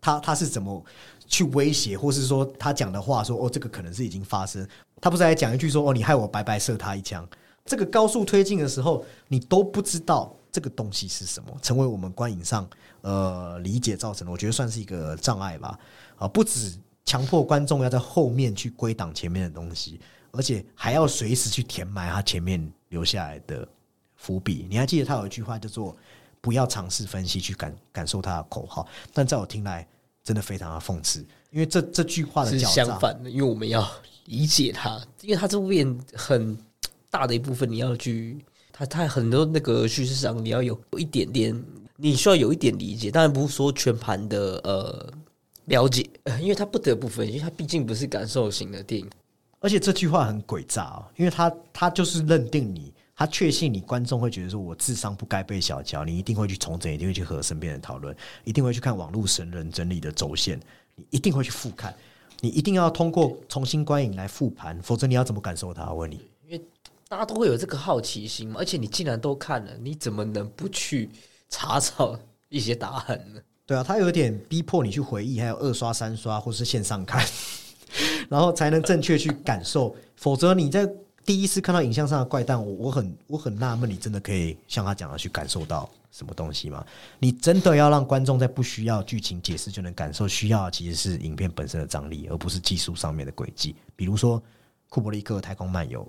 [0.00, 0.82] 他他是怎么
[1.26, 4.66] 去威胁，或是说他讲的话说哦，这个可能是已经发生，
[5.00, 7.26] 他不是还讲一句说哦，你害我白白射他一枪。
[7.64, 12.68] 这个高速推进的时候，你都不知道这个东西是什么，成为我们观影上
[13.02, 15.78] 呃理解造成的，我觉得算是一个障碍吧。
[16.16, 23.68] 啊，不止强迫观众要在后面去归档前面的东西，而且还要随时去填埋他前面留下来的
[24.16, 24.66] 伏笔。
[24.68, 25.94] 你还记得他有一句话叫做
[26.40, 29.86] “不要尝试分析去感感受他的口号”，但在我听来，
[30.28, 31.20] 真的非常的讽刺，
[31.50, 33.90] 因为这这句话的是，相反的，因为我们要
[34.26, 36.54] 理解它，因为它这部片很
[37.08, 38.36] 大的一部分你要去，
[38.70, 41.64] 它它很多那个叙事上你要有一点点，
[41.96, 45.10] 你需要有一点理解，当然不是说全盘的呃
[45.64, 49.08] 了解，呃 因为它不得不分析，因为它毕竟不是感受型的电影，
[49.60, 60.56] 而且这句话很诡诈哦，因为他他就是认定你，他确信你观众会觉得说我智商不该被小瞧，你一定会去重整，一定会去和身边人讨论，一定会去看网络神人整理的轴线，
[60.94, 61.92] 你一定会去复看，
[62.38, 65.90] 你一定要通过重新观影来复盘，否则你要怎么感受它？
[65.90, 66.64] 我问你，因为
[67.08, 68.60] 大家都会有这个好奇心嘛。
[68.60, 71.10] 而且你既然都看了，你怎么能不去
[71.48, 72.16] 查找
[72.48, 73.40] 一些答案呢？
[73.66, 77.26] 对啊，他有点逼迫你去回忆，还有二刷、三刷或是线上看，
[78.30, 79.96] 然后才能正确去感受。
[80.14, 80.88] 否则你在
[81.28, 86.82] 第一次看到影像上的怪诞，我我很我很纳闷，你真的可以像他讲的去感受到什么东西吗？
[87.18, 93.76] 你真的要让观众在不需要剧情解释就能感受，需要其实是影片本身的张力，而不是技术上面的轨迹。
[93.94, 94.42] 比如说
[94.88, 96.02] 库伯利克《太空漫游》，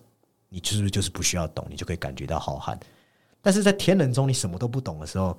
[0.48, 2.80] 你是不是就是不需要懂，你就可以感觉到浩瀚？
[3.42, 5.38] 但是在天人中，你什么都不懂的时候。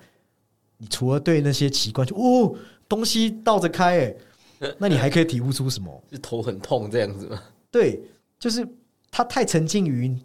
[0.76, 2.54] 你除了对那些奇观，就哦，
[2.86, 4.14] 东西倒着开，
[4.58, 6.04] 哎，那你还可以体悟出什么？
[6.12, 7.42] 是头很痛这样子吗？
[7.70, 7.98] 对，
[8.38, 8.68] 就是
[9.10, 10.16] 他太沉浸于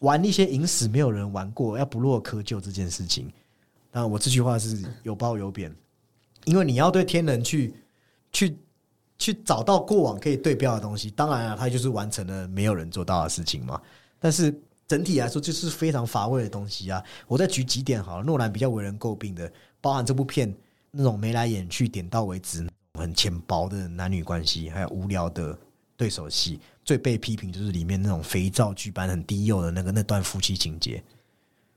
[0.00, 3.30] 玩一些影史没有人玩过，要不落窠臼这件事情。
[3.90, 5.74] 那我这句话是有褒有贬，
[6.44, 7.74] 因为你要对天人去
[8.32, 8.56] 去
[9.18, 13.80] 去找到过往可以对标的东西，当然了，他就是完成了没有人做到的事情嘛。
[14.18, 14.54] 但是。
[14.88, 17.04] 整体来说就是非常乏味的东西啊！
[17.26, 18.24] 我再举几点好了。
[18.24, 20.50] 诺兰比较为人诟病的，包含这部片
[20.90, 25.54] 那种眉来眼去、点到为止、很浅薄的男女关系，还有无聊的
[25.94, 26.58] 对手戏。
[26.88, 31.04] 最被批评就是里面那种肥皂剧般很低幼的那个那段夫妻情节。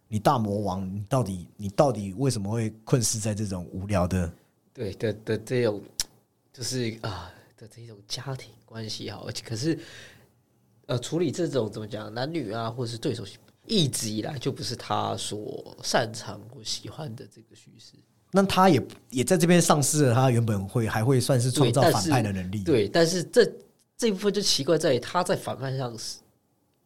[0.08, 4.32] 你大魔王，你到底你到底为什么会困死在这种无聊的？
[4.74, 5.82] 对的的这种，
[6.54, 9.78] 就是啊的这种家庭关系哈，而且可是。
[10.88, 17.94] 呃，处理这种怎么讲，男女啊，或者是对手戏，一直以来就不是他所擅长或喜欢的这个叙事。
[18.32, 22.62] 那他也也在这边丧失了他原本会还会算是创造反派的能力。
[22.64, 23.50] 对，但是这
[24.02, 26.18] 这一部分就奇怪在于他在反派上是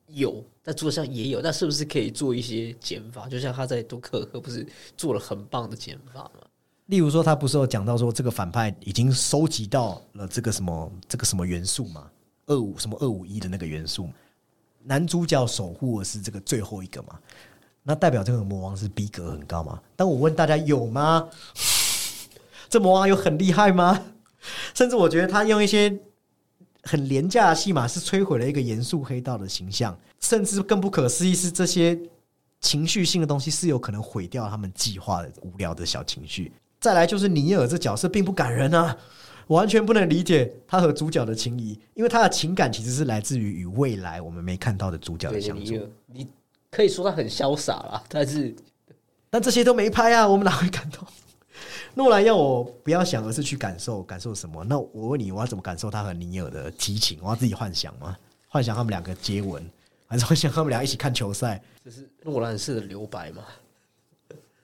[0.08, 3.30] 有，在作上也有，那是不是可以做一些减法？
[3.30, 6.42] 就像他在多克克不是做了很棒的减法吗？
[6.88, 12.12] 例如说，他不是有讲到说这个反派已经收集到了这个什么这个什么元素吗？
[12.48, 14.10] 二五什么二五一的那个元素，
[14.84, 17.18] 男主角守护的是这个最后一个嘛？
[17.82, 19.82] 那代表这个魔王是逼格很高嘛？
[19.96, 21.30] 但我问大家有吗？
[22.68, 24.04] 这魔王有很厉害吗？
[24.76, 25.98] 甚至我觉得他用一些
[26.86, 29.98] 很廉价的戏码，是摧毁了一个严肃黑道的形象。
[30.22, 32.00] 甚至更不可思议是，这些
[32.62, 36.52] 情绪性的东西是有可能毁掉他们计划的无聊的小情绪。
[36.80, 38.98] 再来就是尼尔这角色并不感人啊。
[39.48, 45.88] 完全不能理解他和主角的情谊，因为他的情感其实是来自于与未来我们没看到的主角的相处。
[46.08, 46.28] 你
[46.72, 48.56] 可以说他很潇洒啦，但是
[49.30, 51.08] 但这些都没拍啊，我们哪会感动？
[51.96, 54.64] 诺兰要我不要想，而是去感受，感受什么？
[54.66, 57.18] 那我问你，我要怎么感受他和尼尔的激情？
[57.22, 58.18] 我要自己幻想吗？
[58.48, 59.68] 幻想他们两个接吻，
[60.06, 61.62] 还是幻想他们俩一起看球赛？
[61.84, 63.44] 这是诺兰式的留白吗？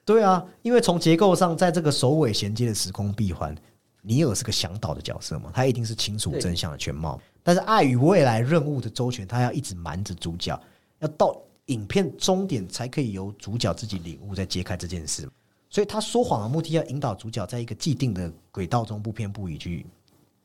[0.04, 3.56] 对啊，因为从结构上，在这个首尾衔接的时空闭环。
[4.04, 7.22] 尼尔是个向导的角色嘛，他一定是清楚真相的全貌。
[7.44, 10.60] 但是爱与未来任务的周全，他要一直瞒着主角，
[10.98, 15.30] 要到影片终点才可以由主角自己领悟，再揭开这件事。
[15.72, 19.86] 所以他说谎的目的，要引导主角在一个既定的轨道中不偏不倚去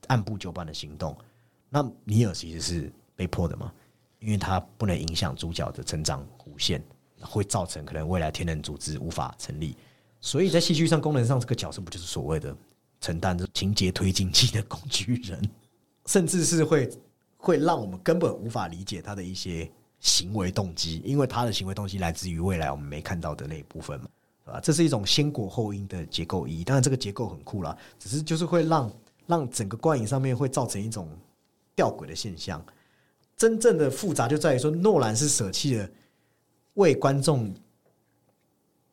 [0.06, 1.14] 按部就班的行动。
[1.68, 3.70] 那尼尔其实是被迫的嘛，
[4.20, 6.82] 因为他不能影响主角的成长弧线，
[7.20, 9.76] 会造成可能未来天人组织无法成立。
[10.20, 12.56] 所以在戏剧上功能上，这个角色不就是所谓的？
[12.98, 15.50] 承担着情节推进器的工具人，
[16.06, 16.90] 甚至是会
[17.36, 19.70] 会让我们根本无法理解他的一些
[20.00, 24.08] 行为动机，因为他的行为动机来自于未来我们没看到的那一部分嘛，
[24.46, 24.60] 对吧？
[24.62, 28.90] 这是一种先果后因的结构意义，当然这个结构很酷啦，只是就是会让
[29.26, 31.06] 让整个观影上面会造成一种
[31.74, 32.64] 吊诡的现象。
[33.36, 35.86] 真正的复杂就在于说，诺兰是舍弃了
[36.74, 37.54] 为观众。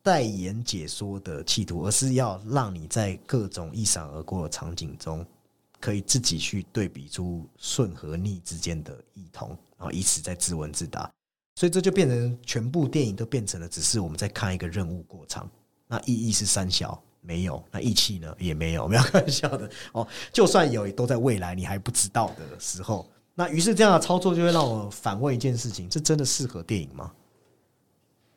[0.06, 5.26] 代言解说的企图，而是要让你在各种一闪而过的场景中，
[5.80, 11.10] 可以自己去对比出顺和逆之间的异同，然后以此再自问自答。
[11.56, 15.50] 所以这就变成全部电影都变成了只是我们在看一个任务过场。
[15.88, 20.08] 那意义是三小没有，那义气呢也没有，没有开玩笑的哦。
[20.32, 23.08] 就算有，都在未来你还不知道的时候。
[23.36, 27.12] 那于是这样的操作就会让我反问一件事情：这真的适合电影吗？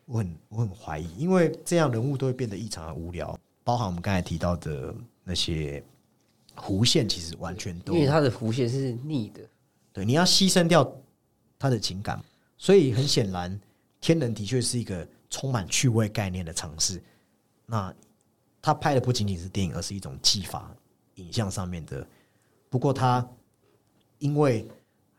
[0.04, 4.94] 我很我很怀疑，因为这样人物都会变得异常的无聊，包含我们刚才提到的
[5.24, 5.82] 那些
[6.54, 9.40] 弧线，其实完全都因为他的弧线是逆的，
[9.92, 10.88] 对，你要牺牲掉
[11.58, 12.22] 他的情感，
[12.56, 13.60] 所以很显然，
[14.00, 17.02] 天人的确是一个充满趣味概念的尝试。
[17.66, 17.94] 那
[18.60, 20.74] 他拍的不仅仅是电影，而是一种技法、
[21.16, 22.06] 影像上面的。
[22.68, 23.26] 不过他
[24.18, 24.66] 因为。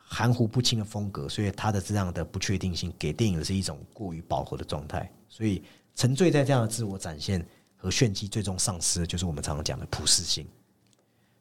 [0.09, 5.61] 含糊不清的风格，所以他的这样的不确定性给电影是一种过于饱和的状态，所以
[5.95, 10.47] 沉醉在这样的自我展现和炫技，最终丧失的就是我们常常讲的普适性。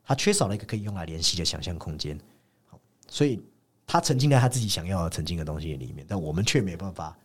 [0.02, 2.18] 他缺少了一个可以用来联系的想象空间。
[2.64, 2.76] 好，
[3.08, 3.40] 所以
[3.86, 7.16] 他沉浸在他自己想要的沉浸的东西里面，但我们却没办法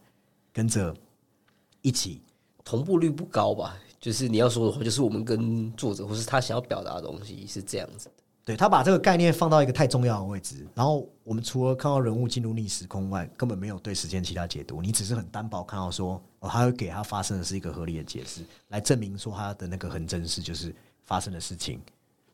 [0.53, 0.95] 跟着
[1.81, 2.21] 一起。
[2.63, 3.75] 同步率不高吧？
[3.99, 8.11] 就是你要说的话，就是我们跟作者或是他想要表达的东西是这样子的。
[8.45, 14.81] 对他把这个概念放到一个太重要的位置，然后我们除了看到人物进入逆时空外，根本没有对时间其他解读。
[14.81, 21.81] 你只是很单薄看到说，哦，他会给他发生的是一个合理的解释，来证明说他的那个很真实，就是发生的事情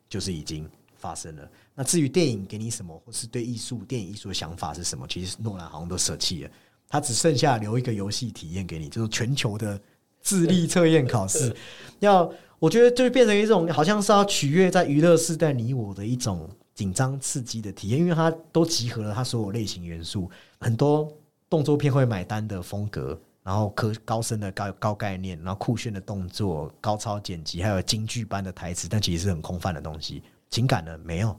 [0.08, 1.50] 就是已经发生了。
[1.78, 6.50] 那至于电影给你什么，或是对艺术、电影艺术的想法是什么，其实诺兰好像都舍弃了，
[6.88, 9.80] 他只剩下留一个游戏体验给你，就是全球的
[10.20, 11.54] 智力测验考试。
[12.00, 21.08] 要我觉得就变成一种好像是要取悦在娱乐时代你我的一种紧张刺激的体验，因为它都集合了它所有类型元素，很多
[21.48, 30.24] 动作片会买单的风格，然后科高深的高高概念，然后酷炫的动作、高超剪辑，还有京剧般的台词，但其实是很空泛的东西。
[30.50, 31.38] 情感呢，没有，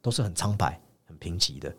[0.00, 1.74] 都是很苍白、很贫瘠的。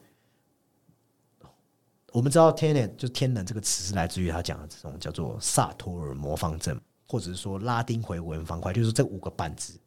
[2.11, 9.79] 我们知道“天能”就“天能”这个词是来自于他讲的这种叫做萨托尔魔方阵，或者是说拉丁回文方块，就是这五个板子，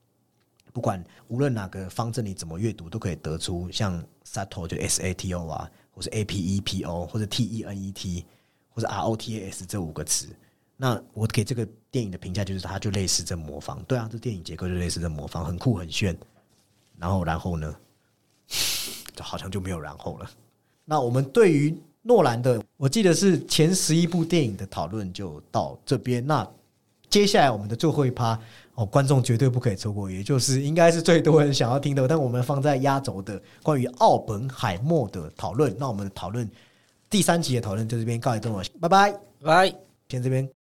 [0.72, 7.45] 不管无论哪个方阵你怎么阅读，都可以得出像 Sato 就 S A T O 啊，或是 A P E P O 或者 T
[7.45, 8.24] E N E T
[8.70, 10.28] 或者 R O T A S 这五个词。
[10.76, 13.83] 那我给这个电影的评价就是，它就类似这魔方。
[13.85, 16.16] 对啊，这电影结构就类似这魔方，很酷很炫。
[16.97, 17.76] 然后，然后呢，
[19.23, 20.29] 就好像就没有然后了。
[20.85, 26.27] 那我们对于诺兰的，我记得是前十一部电影的讨论就到这边。
[26.27, 26.47] 那
[27.09, 28.37] 接下来我们的最后一趴
[28.75, 35.73] 哦，观众绝对不可以错过，也就是应该是最多人想要听的，但我们放在压轴的关于奥本海默的讨论。
[35.79, 36.51] 那我们的讨论
[37.09, 39.75] 第三集的讨论就这边告一段落，拜拜，拜，
[40.09, 40.62] 先这边。